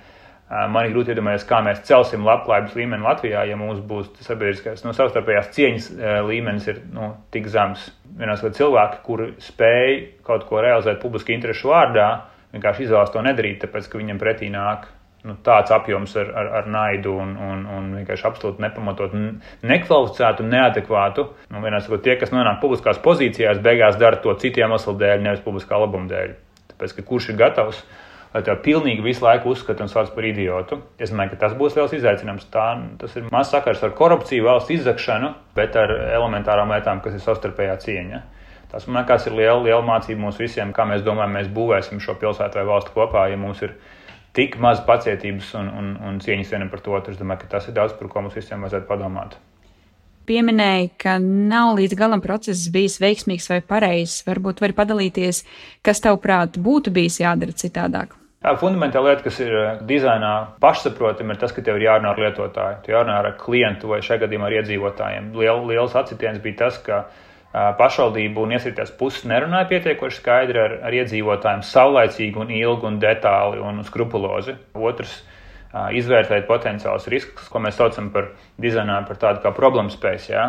Man 0.46 0.86
ir 0.86 0.92
grūti 0.94 1.10
iedomāties, 1.10 1.48
kā 1.50 1.58
mēs 1.66 1.80
celsim 1.88 2.26
labklājības 2.28 2.76
līmeni 2.78 3.02
Latvijā, 3.02 3.48
ja 3.50 3.56
mums 3.58 3.80
būs 3.82 4.12
sabiedriskais, 4.22 4.84
no 4.86 4.92
nu, 4.92 4.98
savstarpējās 4.98 5.50
cieņas 5.56 5.88
līmenis 6.28 6.68
ir 6.70 6.84
nu, 6.94 7.08
tik 7.34 7.50
zems. 7.50 7.88
Vienās 8.20 8.44
vai 8.46 8.52
cilvēki, 8.54 9.00
kuri 9.08 9.32
spēj 9.42 9.98
kaut 10.28 10.46
ko 10.46 10.62
realizēt 10.62 11.02
publiski 11.02 11.34
interešu 11.34 11.74
vārdā, 11.74 12.10
vienkārši 12.54 12.86
izvēlas 12.86 13.16
to 13.16 13.26
nedarīt, 13.26 13.58
tāpēc, 13.64 13.90
ka 13.90 14.00
viņam 14.04 14.22
pretī 14.22 14.52
nāk 14.54 14.86
nu, 15.26 15.36
tāds 15.46 15.74
apjoms 15.74 16.14
ar, 16.22 16.30
ar, 16.38 16.52
ar 16.60 16.70
naidu 16.72 17.16
un, 17.24 17.34
un, 17.42 17.66
un 17.78 17.90
vienkārši 17.98 18.30
absolūti 18.30 18.64
nepamatot, 18.64 19.18
nekvalificētu, 19.66 20.46
neadekvātu. 20.54 21.28
Nu, 21.54 21.66
vienās, 21.66 21.90
tie, 22.06 22.16
kas 22.22 22.34
nonāk 22.36 22.62
publiskās 22.62 23.02
pozīcijās, 23.04 23.62
beigās 23.66 23.98
dara 24.02 24.22
to 24.22 24.38
citu 24.42 24.62
iemeslu 24.62 24.94
dēļ, 25.02 25.24
nevis 25.26 25.46
publiskā 25.46 25.80
labuma 25.82 26.10
dēļ. 26.12 26.36
Tāpēc, 26.76 26.98
ka 27.00 27.08
kurš 27.10 27.32
ir 27.34 27.40
gatavs, 27.42 27.82
lai 28.36 28.44
tev 28.44 28.60
pilnīgi 28.66 29.04
visu 29.06 29.24
laiku 29.24 29.54
uzskata 29.54 29.86
un 29.86 29.92
sauc 29.92 30.12
par 30.12 30.26
idiotu, 30.28 30.82
es 31.00 31.14
domāju, 31.14 31.34
ka 31.34 31.46
tas 31.46 31.54
būs 31.56 31.78
liels 31.78 31.94
izaicinājums. 31.96 32.50
Tā, 32.52 32.68
tas 33.00 33.16
ir 33.16 33.30
maz 33.32 33.52
sakars 33.54 33.84
ar 33.86 33.96
korupciju, 33.96 34.44
valsts 34.50 34.74
izzakšanu, 34.76 35.32
bet 35.56 35.78
ar 35.80 35.94
elementārām 36.18 36.74
lietām, 36.76 37.00
kas 37.04 37.16
ir 37.16 37.24
savstarpējā 37.24 37.78
cieņa. 37.86 38.24
Tas, 38.72 38.90
man 38.90 39.00
liekas, 39.00 39.30
ir 39.30 39.38
liela, 39.38 39.62
liela 39.64 39.84
mācība 39.88 40.20
mums 40.20 40.40
visiem, 40.42 40.74
kā 40.76 40.84
mēs 40.90 41.06
domājam, 41.06 41.38
mēs 41.38 41.48
būvēsim 41.56 42.02
šo 42.04 42.18
pilsētu 42.20 42.60
vai 42.60 42.66
valstu 42.68 42.92
kopā, 42.98 43.30
ja 43.32 43.40
mums 43.40 43.62
ir 43.64 43.78
tik 44.36 44.58
maz 44.60 44.82
pacietības 44.84 45.54
un, 45.62 45.70
un, 45.72 45.94
un 46.04 46.18
cieņas 46.20 46.52
vienam 46.52 46.74
par 46.74 46.84
otru. 46.84 47.16
Es 47.16 47.22
domāju, 47.22 47.46
ka 47.46 47.54
tas 47.56 47.70
ir 47.70 47.78
daudz, 47.78 47.96
par 47.96 48.12
ko 48.12 48.26
mums 48.26 48.36
visiem 48.36 48.66
vajadzētu 48.66 48.90
padomāt. 48.90 49.40
Pieminēja, 50.26 50.90
ka 51.00 51.16
nav 51.22 51.76
līdz 51.78 51.96
galam 51.96 52.20
process 52.20 52.68
bijis 52.74 52.98
veiksmīgs 53.00 53.48
vai 53.54 53.62
pareizs. 53.64 54.26
Varbūt 54.28 54.60
vari 54.66 54.76
padalīties, 54.76 55.44
kas 55.86 56.02
tavuprāt 56.04 56.58
būtu 56.60 56.92
bijis 56.92 57.22
jādara 57.22 57.56
citādāk. 57.56 58.18
Fundamentāla 58.62 59.14
lieta, 59.14 59.24
kas 59.26 59.40
ir 59.42 59.54
dizainā 59.90 60.32
pašsaprotama, 60.62 61.34
ir 61.34 61.40
tas, 61.42 61.54
ka 61.56 61.64
tev 61.66 61.80
ir 61.80 61.88
jārunā 61.88 62.12
ar 62.12 62.20
lietotāju, 62.22 62.82
tu 62.86 62.92
jārunā 62.94 63.16
ar 63.22 63.32
klientu 63.42 63.90
vai 63.90 64.02
šajā 64.06 64.26
gadījumā 64.26 64.50
ar 64.50 64.58
iedzīvotājiem. 64.60 65.32
Liel, 65.40 65.64
liels 65.72 65.96
atsitiens 65.98 66.42
bija 66.44 66.60
tas, 66.66 66.78
ka 66.86 67.06
pašvaldību 67.80 68.44
un 68.44 68.54
iesaistītās 68.56 68.92
puses 69.00 69.26
nerunāja 69.30 69.70
pietiekoši 69.70 70.20
skaidri 70.20 70.62
ar, 70.62 70.76
ar 70.90 70.98
iedzīvotājiem, 71.00 71.64
saulaicīgi 71.66 72.42
un 72.44 72.52
ilgi 72.52 72.90
un 72.90 73.00
detāli 73.02 73.64
un 73.64 73.82
skrupulozi. 73.88 74.58
Otrs 74.76 75.16
izvērtēt 75.96 76.48
potenciālus 76.48 77.08
riskus, 77.12 77.48
ko 77.52 77.60
mēs 77.64 77.80
saucam 77.80 78.12
par 78.14 78.30
dizainā, 78.62 79.02
par 79.08 79.20
tādu 79.20 79.44
kā 79.44 79.52
problēmu 79.56 79.94
spēju. 79.94 80.28
Ja? 80.32 80.46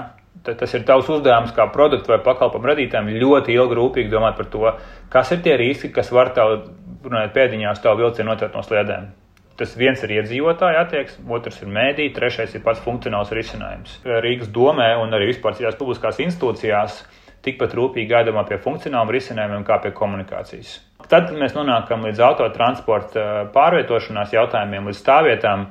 Tas 0.46 0.74
ir 0.76 0.84
tavs 0.86 1.08
uzdevums 1.10 1.54
kā 1.56 1.66
produktu 1.72 2.12
vai 2.12 2.20
pakalpojumu 2.22 2.70
radītājiem 2.70 3.16
ļoti 3.22 3.54
ilgi 3.56 3.78
rūpīgi 3.78 4.12
domāt 4.12 4.36
par 4.38 4.50
to, 4.52 4.66
kas 5.10 5.32
ir 5.34 5.40
tie 5.42 5.56
riski, 5.58 5.90
kas 5.94 6.12
var 6.14 6.30
tev, 6.36 6.68
runājot 7.06 7.36
pēdiņās, 7.36 7.82
tavu 7.84 8.04
vilcienu 8.04 8.32
notvērt 8.32 8.56
no 8.56 8.64
sliedēm. 8.66 9.12
Tas 9.56 9.72
viens 9.78 10.02
ir 10.04 10.12
iedzīvotāja 10.18 10.82
attieksme, 10.84 11.24
otrs 11.32 11.62
ir 11.64 11.70
mēdī, 11.72 12.10
trešais 12.12 12.52
ir 12.58 12.64
pats 12.64 12.82
funkcionāls 12.84 13.32
risinājums. 13.32 14.00
Rīgas 14.04 14.50
domē 14.52 14.90
un 15.00 15.16
arī 15.16 15.30
vispār 15.30 15.56
citās 15.56 15.78
publiskās 15.80 16.20
institūcijās 16.20 17.00
tikpat 17.46 17.72
rūpīgi 17.78 18.10
gaidāmā 18.10 18.44
pie 18.48 18.58
funkcionāliem 18.60 19.14
risinājumiem 19.16 19.64
kā 19.64 19.78
pie 19.80 19.94
komunikācijas. 19.96 20.76
Tad, 21.08 21.30
mēs 21.38 21.54
nonākam 21.54 22.04
līdz 22.04 22.22
autotransporta 22.26 23.26
pārvietošanās 23.54 24.34
jautājumiem, 24.34 24.90
līdz 24.90 25.00
stāvvietām, 25.00 25.68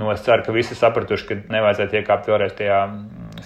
nu, 0.00 0.08
es 0.14 0.24
ceru, 0.24 0.42
ka 0.46 0.54
visi 0.56 0.76
sapratuši, 0.78 1.26
ka 1.28 1.38
nevajadzētu 1.52 2.00
iekāpt 2.00 2.30
vēlreiz 2.32 2.56
tajā 2.58 2.80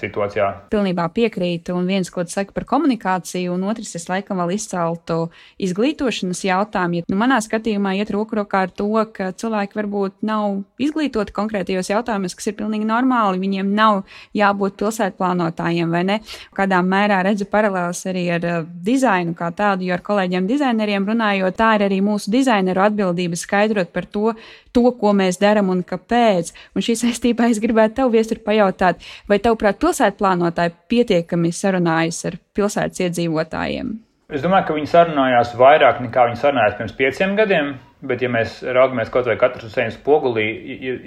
situācijā. 0.01 0.49
Pilnībā 0.73 1.07
piekrītu, 1.15 1.75
un 1.79 1.89
viens, 1.91 2.11
ko 2.13 2.25
tu 2.27 2.33
saki 2.35 2.55
par 2.57 2.67
komunikāciju, 2.69 3.55
un 3.55 3.67
otrs, 3.71 3.95
es 3.99 4.09
laikam 4.11 4.41
vēl 4.43 4.55
izceltu 4.57 5.19
izglītošanas 5.63 6.45
jautājumu. 6.47 7.05
Nu, 7.09 7.19
manā 7.21 7.41
skatījumā 7.45 7.95
iet 7.99 8.13
roku 8.15 8.39
rokā 8.39 8.65
ar 8.67 8.75
to, 8.75 8.89
ka 9.15 9.31
cilvēki 9.39 9.79
varbūt 9.79 10.27
nav 10.29 10.63
izglītoti 10.83 11.35
konkrētajos 11.37 11.93
jautājumos, 11.93 12.37
kas 12.39 12.51
ir 12.51 12.59
pilnīgi 12.59 12.89
normāli. 12.89 13.43
Viņiem 13.43 13.73
nav 13.77 14.03
jābūt 14.37 14.79
pilsētplānotājiem 14.81 15.93
vai 15.95 16.05
ne. 16.09 16.19
Kādā 16.57 16.81
mērā 16.85 17.21
redzu 17.27 17.49
paralēlus 17.51 18.05
arī 18.11 18.25
ar 18.37 18.49
uh, 18.49 18.71
dizainu 18.85 19.35
kā 19.39 19.51
tādu, 19.57 19.89
jo 19.89 19.97
ar 19.97 20.05
kolēģiem 20.05 20.49
dizaineriem 20.49 21.09
runājot, 21.09 21.59
tā 21.59 21.75
ir 21.79 21.87
arī 21.89 22.01
mūsu 22.05 22.33
dizaineru 22.33 22.85
atbildība 22.87 23.39
skaidrot 23.39 23.93
par 23.95 24.09
to, 24.09 24.35
to, 24.73 24.85
ko 25.01 25.13
mēs 25.17 25.41
darām 25.43 25.73
un 25.73 25.83
kāpēc. 25.87 26.53
Un 26.77 26.85
šī 26.85 26.97
saistībā 27.03 27.49
es 27.53 27.61
gribētu 27.63 28.01
tev 28.01 28.13
viestur 28.15 28.41
pajautāt, 28.45 29.03
vai 29.31 29.41
tavuprāt 29.43 29.81
pilsētplānotāji 29.89 30.77
pietiekami 30.93 31.51
sarunājas 31.57 32.21
ar 32.29 32.37
pilsētas 32.57 33.07
iedzīvotājiem? 33.07 33.97
Es 34.29 34.43
domāju, 34.45 34.67
ka 34.69 34.75
viņi 34.77 34.91
sarunājās 34.91 35.55
vairāk 35.57 36.03
nekā 36.05 36.27
viņi 36.29 36.43
sarunājās 36.43 36.75
pirms 36.77 36.97
pieciem 36.99 37.37
gadiem. 37.39 37.79
Bet, 37.99 38.21
ja 38.23 38.29
mēs 38.31 38.61
raugamies 38.63 39.09
kaut 39.11 39.27
vai 39.27 39.35
katrs 39.41 39.65
uz 39.67 39.73
sevis 39.75 39.97
spogulī, 39.97 40.45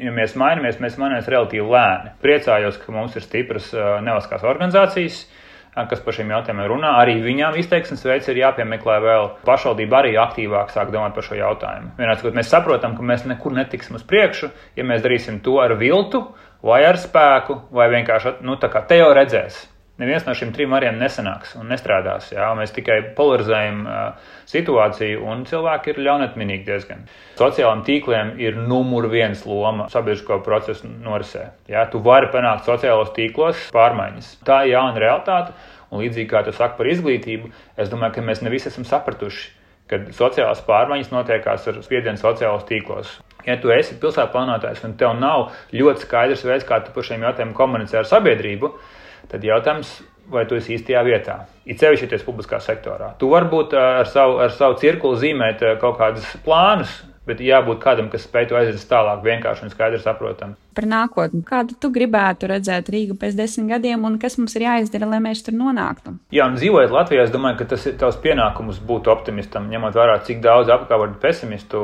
ja 0.03 0.11
mēs 0.11 0.33
mainamies, 0.35 0.81
mēs 0.83 0.97
mainamies 0.99 1.29
relatīvi 1.31 1.63
lēni. 1.63 2.11
Priecājos, 2.19 2.81
ka 2.81 2.91
mums 2.91 3.15
ir 3.15 3.23
stipras 3.23 3.69
nevalstiskās 3.71 4.43
organizācijas, 4.43 5.21
kas 5.71 6.03
par 6.03 6.17
šiem 6.17 6.33
jautājumiem 6.33 6.67
runā. 6.67 6.97
Arī 6.99 7.21
viņām 7.23 7.55
izteiksmes 7.61 8.03
veids 8.03 8.27
ir 8.27 8.41
jāpiemeklē 8.41 8.97
vēl. 9.05 9.29
Pašvaldība 9.47 10.01
arī 10.01 10.17
aktīvāk 10.19 10.73
sāk 10.73 10.91
domāt 10.91 11.15
par 11.15 11.29
šo 11.29 11.39
jautājumu. 11.39 11.93
Vienāds, 12.01 12.27
mēs 12.27 12.51
saprotam, 12.51 12.97
ka 12.97 13.07
mēs 13.07 13.23
nekur 13.29 13.55
netiksim 13.55 13.95
uz 13.95 14.03
priekšu, 14.03 14.51
ja 14.75 14.83
mēs 14.83 15.05
darīsim 15.05 15.39
to 15.45 15.61
ar 15.63 15.77
viltu, 15.79 16.25
vai 16.65 16.83
ar 16.85 16.99
spēku, 17.01 17.61
vai 17.73 17.89
vienkārši 17.93 18.39
nu, 18.45 18.57
tā 18.61 18.71
kā 18.71 18.83
te 18.87 18.99
jau 19.01 19.11
redzēs. 19.17 19.67
Neviens 20.01 20.23
no 20.25 20.33
šiem 20.33 20.49
trim 20.55 20.71
variantiem 20.73 21.03
nesanāks 21.03 21.51
un 21.59 21.67
nestrādās. 21.69 22.31
Jā, 22.33 22.47
mēs 22.57 22.71
tikai 22.73 22.95
polarizējam 23.17 23.83
uh, 23.85 24.31
situāciju, 24.49 25.19
un 25.29 25.43
cilvēki 25.45 25.91
ir 25.91 25.99
ļaunatminīgi 26.07 26.65
diezgan. 26.65 27.03
Sociālajiem 27.37 27.83
tīkliem 27.85 28.31
ir 28.41 28.57
numur 28.57 29.05
viens 29.11 29.43
loma 29.45 29.85
sabiedrisko 29.93 30.39
procesu 30.45 30.89
norisē. 30.89 31.51
Jā, 31.69 31.85
tu 31.91 32.01
vari 32.01 32.31
panākt 32.33 32.65
sociālos 32.65 33.13
tīklos 33.13 33.67
pārmaiņas. 33.75 34.33
Tā 34.47 34.63
ir 34.65 34.73
jauna 34.73 35.05
realitāte, 35.05 35.53
un 35.91 36.01
līdzīgi 36.01 36.31
kā 36.33 36.41
tu 36.47 36.55
saki 36.55 36.79
par 36.79 36.89
izglītību, 36.95 37.53
es 37.77 37.93
domāju, 37.93 38.17
ka 38.17 38.25
mēs 38.25 38.41
ne 38.41 38.53
visi 38.53 38.71
esam 38.71 38.87
sapratuši, 38.87 39.51
ka 39.91 39.99
sociālās 40.15 40.63
pārmaiņas 40.67 41.11
notiekās 41.11 41.67
ar 41.67 41.81
spiedienu 41.83 42.19
sociālos 42.19 42.63
tīklos. 42.69 43.17
Ja 43.45 43.57
tu 43.59 43.73
esi 43.73 43.97
pilsētas 43.99 44.31
plānotājs 44.33 44.83
un 44.87 44.95
tev 44.99 45.17
nav 45.19 45.49
ļoti 45.73 46.05
skaidrs 46.05 46.45
veids, 46.45 46.65
kā 46.67 46.79
tu 46.85 46.93
par 46.95 47.05
šiem 47.07 47.25
jautājumiem 47.25 47.57
komunicē 47.57 48.01
ar 48.01 48.09
sabiedrību, 48.09 48.71
tad 49.31 49.45
jautājums, 49.45 49.95
vai 50.31 50.45
tu 50.47 50.55
esi 50.55 50.77
īstajā 50.77 51.01
vietā. 51.07 51.41
It 51.65 51.81
sevišķi, 51.81 52.05
ja 52.05 52.11
tu 52.11 52.17
esi 52.19 52.27
publiskā 52.27 52.61
sektorā. 52.63 53.13
Tu 53.19 53.29
varbūt 53.31 53.73
ar 53.77 54.07
savu, 54.09 54.37
ar 54.45 54.53
savu 54.55 54.77
cirkuli 54.81 55.19
zīmēt 55.25 55.65
kaut 55.81 55.97
kādus 55.99 56.29
plānus, 56.45 56.93
bet 57.29 57.41
jābūt 57.43 57.81
kādam, 57.83 58.09
kas 58.09 58.25
spēj 58.25 58.47
to 58.49 58.57
aizvest 58.57 58.89
tālāk, 58.89 59.21
vienkārši 59.25 59.67
un 59.67 59.71
skaidri 59.73 59.99
saprotam. 60.01 60.55
Par 60.73 60.87
nākotni. 60.89 61.43
Kādu 61.45 61.75
tu 61.77 61.91
gribētu 61.93 62.47
redzēt 62.49 62.89
Rīgu 62.89 63.17
pēc 63.19 63.35
desmit 63.37 63.69
gadiem, 63.73 64.05
un 64.07 64.17
kas 64.21 64.39
mums 64.39 64.55
ir 64.57 64.65
jāizdara, 64.65 65.09
lai 65.11 65.19
mēs 65.21 65.43
tur 65.45 65.53
nonāktu? 65.59 66.15
Jā, 66.33 66.47
un 66.49 66.57
dzīvojot 66.57 66.95
Latvijā, 66.95 67.27
es 67.27 67.33
domāju, 67.33 67.59
ka 67.59 67.67
tas 67.73 67.85
ir 67.91 67.97
tavs 68.01 68.17
pienākums 68.23 68.79
būt 68.87 69.11
optimistam, 69.11 69.69
ņemot 69.69 69.97
vērā, 69.99 70.17
cik 70.25 70.41
daudz 70.41 70.71
apkārt 70.73 71.19
pesimistu 71.21 71.81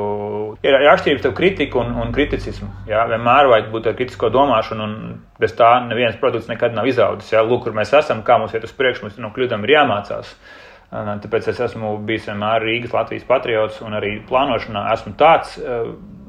ir 0.64 0.78
atšķirības 0.80 1.22
starp 1.22 1.36
kritiku 1.38 1.84
un, 1.84 1.94
un 2.02 2.14
kriticismu. 2.16 2.70
Jā, 2.90 3.04
vienmēr 3.12 3.52
vajag 3.52 3.68
būt 3.74 3.90
ar 3.92 3.98
kritisko 4.00 4.32
domāšanu, 4.34 4.88
un 4.88 5.18
bez 5.38 5.54
tā 5.58 5.76
neviens 5.86 6.18
produkts 6.18 6.50
nekad 6.50 6.74
nav 6.74 6.88
izaudzis. 6.88 7.30
Jā, 7.36 7.44
lūk, 7.46 7.68
kur 7.68 7.76
mēs 7.76 7.92
esam, 8.00 8.24
kā 8.26 8.40
mums 8.40 8.56
iet 8.56 8.66
uz 8.66 8.74
priekšu, 8.74 9.06
mums 9.06 9.20
no 9.22 9.30
kļūdām 9.36 9.68
ir 9.68 9.76
jāmācās. 9.76 10.32
Tāpēc 10.88 11.50
es 11.52 11.58
esmu 11.60 11.98
bijis 12.08 12.30
vienmēr 12.30 12.64
Rīgas 12.64 12.94
Latvijas 12.96 13.26
patriots 13.28 13.82
un 13.84 13.92
arī 13.98 14.14
plānošanā 14.28 14.86
esmu 14.94 15.12
tāds, 15.20 15.58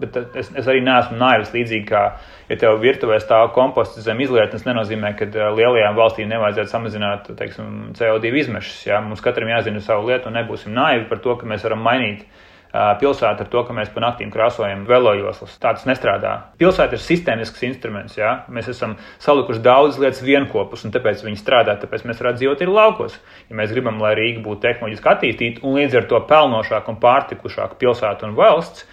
bet 0.02 0.18
es, 0.36 0.50
es 0.52 0.68
arī 0.68 0.82
neesmu 0.84 1.16
naivs. 1.20 1.54
Līdzīgi 1.56 1.88
kā, 1.88 2.02
ja 2.50 2.58
tev 2.60 2.82
virtuvē 2.84 3.22
stāv 3.24 3.54
komposts 3.56 4.04
zem 4.04 4.20
izlietnes, 4.20 4.66
nenozīmē, 4.68 5.14
ka 5.16 5.30
lielajām 5.32 5.96
valstīm 5.96 6.28
nevajadzētu 6.34 6.74
samazināt 6.74 7.32
teiksim, 7.40 7.94
CO2 7.96 8.34
izmešas. 8.44 8.84
Ja? 8.90 9.00
Mums 9.06 9.24
katram 9.24 9.52
jāzina 9.54 9.80
savu 9.86 10.12
lietu 10.12 10.28
un 10.28 10.36
nebūsim 10.42 10.76
naivi 10.76 11.08
par 11.08 11.24
to, 11.24 11.38
ka 11.40 11.48
mēs 11.48 11.64
varam 11.64 11.84
mainīt 11.86 12.28
pilsētu 12.72 13.46
ar 13.46 13.50
to, 13.50 13.64
ka 13.66 13.74
mēs 13.74 13.90
pa 13.94 14.04
naktīm 14.04 14.30
krāsojam 14.34 14.84
velojoslas. 14.90 15.56
Tā 15.62 15.74
tas 15.74 15.88
nestrādā. 15.90 16.36
Pilsēta 16.62 16.98
ir 16.98 17.02
sistēmisks 17.02 17.66
instruments. 17.66 18.18
Jā? 18.20 18.44
Mēs 18.54 18.70
esam 18.74 18.96
salikuši 19.24 19.64
daudzas 19.66 20.00
lietas 20.04 20.22
vienopus, 20.26 20.86
un 20.86 20.94
tāpēc 20.94 21.26
viņi 21.26 21.42
strādā. 21.42 21.80
Tāpēc 21.82 22.06
mēs 22.06 22.22
varam 22.22 22.38
dzīvot 22.38 22.62
arī 22.62 22.78
laukos. 22.78 23.18
Ja 23.50 23.58
mēs 23.58 23.74
gribam, 23.74 24.00
lai 24.04 24.14
Rīga 24.20 24.46
būtu 24.46 24.68
tehnoloģiski 24.68 25.14
attīstīta 25.16 25.66
un 25.66 25.82
līdz 25.82 26.02
ar 26.02 26.10
to 26.14 26.22
pelnošāka 26.30 26.94
un 26.94 27.02
pārtikušāka 27.02 27.82
pilsēta 27.82 28.30
un 28.30 28.38
valsts, 28.38 28.86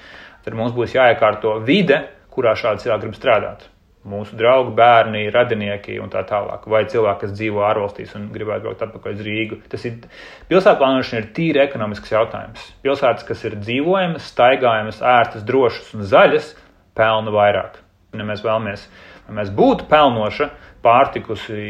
tad 0.47 0.57
mums 0.57 0.77
būs 0.77 0.97
jāiekārto 0.97 1.59
vide, 1.67 2.07
kurā 2.33 2.57
šādi 2.57 2.87
cilvēki 2.87 3.09
grib 3.09 3.19
strādāt 3.21 3.73
mūsu 4.07 4.37
draugi, 4.39 4.73
bērni, 4.77 5.25
radinieki 5.35 5.99
un 6.03 6.13
tā 6.13 6.23
tālāk. 6.29 6.67
Vai 6.71 6.85
cilvēki, 6.91 7.21
kas 7.25 7.35
dzīvo 7.37 7.65
ārvalstīs 7.67 8.15
un 8.19 8.29
gribētu 8.35 8.67
braukt 8.67 8.85
atpakaļ 8.87 9.17
uz 9.17 9.25
Rīgu. 9.27 9.59
Tas 9.73 9.87
ir 9.89 9.99
pilsētu 10.51 10.81
plānošana 10.83 11.23
ir 11.23 11.33
tīri 11.37 11.63
ekonomisks 11.65 12.15
jautājums. 12.15 12.69
Pilsētas, 12.87 13.27
kas 13.27 13.43
ir 13.49 13.59
dzīvojamas, 13.63 14.31
staigājamas, 14.33 15.03
ērtas, 15.17 15.45
drošas 15.49 15.93
un 15.97 16.07
zaļas, 16.07 16.53
pelna 16.97 17.35
vairāk. 17.35 17.83
Ja 18.17 18.25
mēs 18.25 18.45
vēlamies, 18.47 18.87
lai 19.27 19.41
mēs 19.41 19.51
būtu 19.53 19.89
pelnoša, 19.91 20.51
pārtikusi 20.87 21.63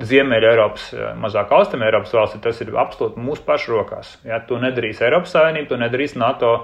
Ziemeļa 0.00 0.52
Eiropas, 0.54 0.86
mazāk 1.20 1.52
Austrum 1.52 1.84
Eiropas 1.84 2.14
valsts, 2.16 2.40
tas 2.42 2.62
ir 2.64 2.72
absolūti 2.80 3.20
mūsu 3.20 3.44
pašu 3.46 3.74
rokās. 3.76 4.16
Ja 4.26 4.40
to 4.48 4.60
nedarīs 4.62 5.02
Eiropas 5.04 5.34
Savienība, 5.36 5.74
to 5.74 5.80
nedarīs 5.82 6.16
NATO. 6.16 6.54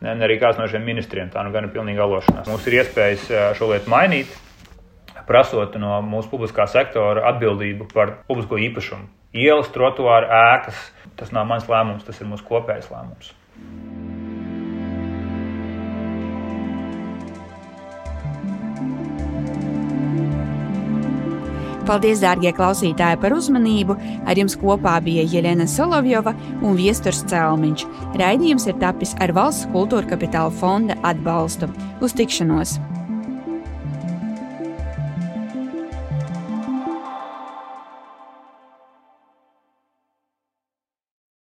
Ne, 0.00 0.14
ne 0.16 0.24
arī 0.24 0.38
kāds 0.40 0.56
no 0.56 0.64
šiem 0.64 0.86
ministriem. 0.88 1.28
Tā 1.28 1.42
nu 1.44 1.52
gan 1.52 1.66
ir 1.66 1.74
pilnīgi 1.74 2.00
alošanās. 2.00 2.48
Mums 2.48 2.64
ir 2.70 2.78
iespējas 2.78 3.26
šo 3.58 3.66
lietu 3.68 3.92
mainīt, 3.92 4.32
prasot 5.30 5.78
no 5.78 6.00
mūsu 6.02 6.30
publiskā 6.32 6.66
sektora 6.70 7.28
atbildību 7.30 7.86
par 7.94 8.18
publisko 8.28 8.58
īpašumu. 8.58 9.06
Ielas, 9.30 9.70
trotuāri, 9.70 10.26
ēkas. 10.26 10.88
Tas 11.20 11.30
nav 11.34 11.46
mans 11.46 11.68
lēmums, 11.70 12.06
tas 12.06 12.18
ir 12.18 12.26
mūsu 12.26 12.46
kopējs 12.48 12.90
lēmums. 12.90 13.34
Paldies, 21.90 22.20
dārgie 22.22 22.52
klausītāji, 22.54 23.18
par 23.22 23.34
uzmanību. 23.34 23.96
Ar 24.30 24.38
jums 24.38 24.54
kopā 24.60 24.94
bija 25.02 25.24
Jelena 25.26 25.66
Solovjova 25.66 26.36
un 26.62 26.78
Viesturs 26.78 27.24
Celmiņš. 27.30 27.86
Raidījums 28.20 28.68
ir 28.70 28.78
tapis 28.82 29.16
ar 29.18 29.34
Valsts 29.34 29.66
kultūra 29.74 30.06
kapitāla 30.12 30.54
fonda 30.62 30.98
atbalstu. 31.02 31.70
Uz 32.04 32.14
tikšanos! 32.14 32.78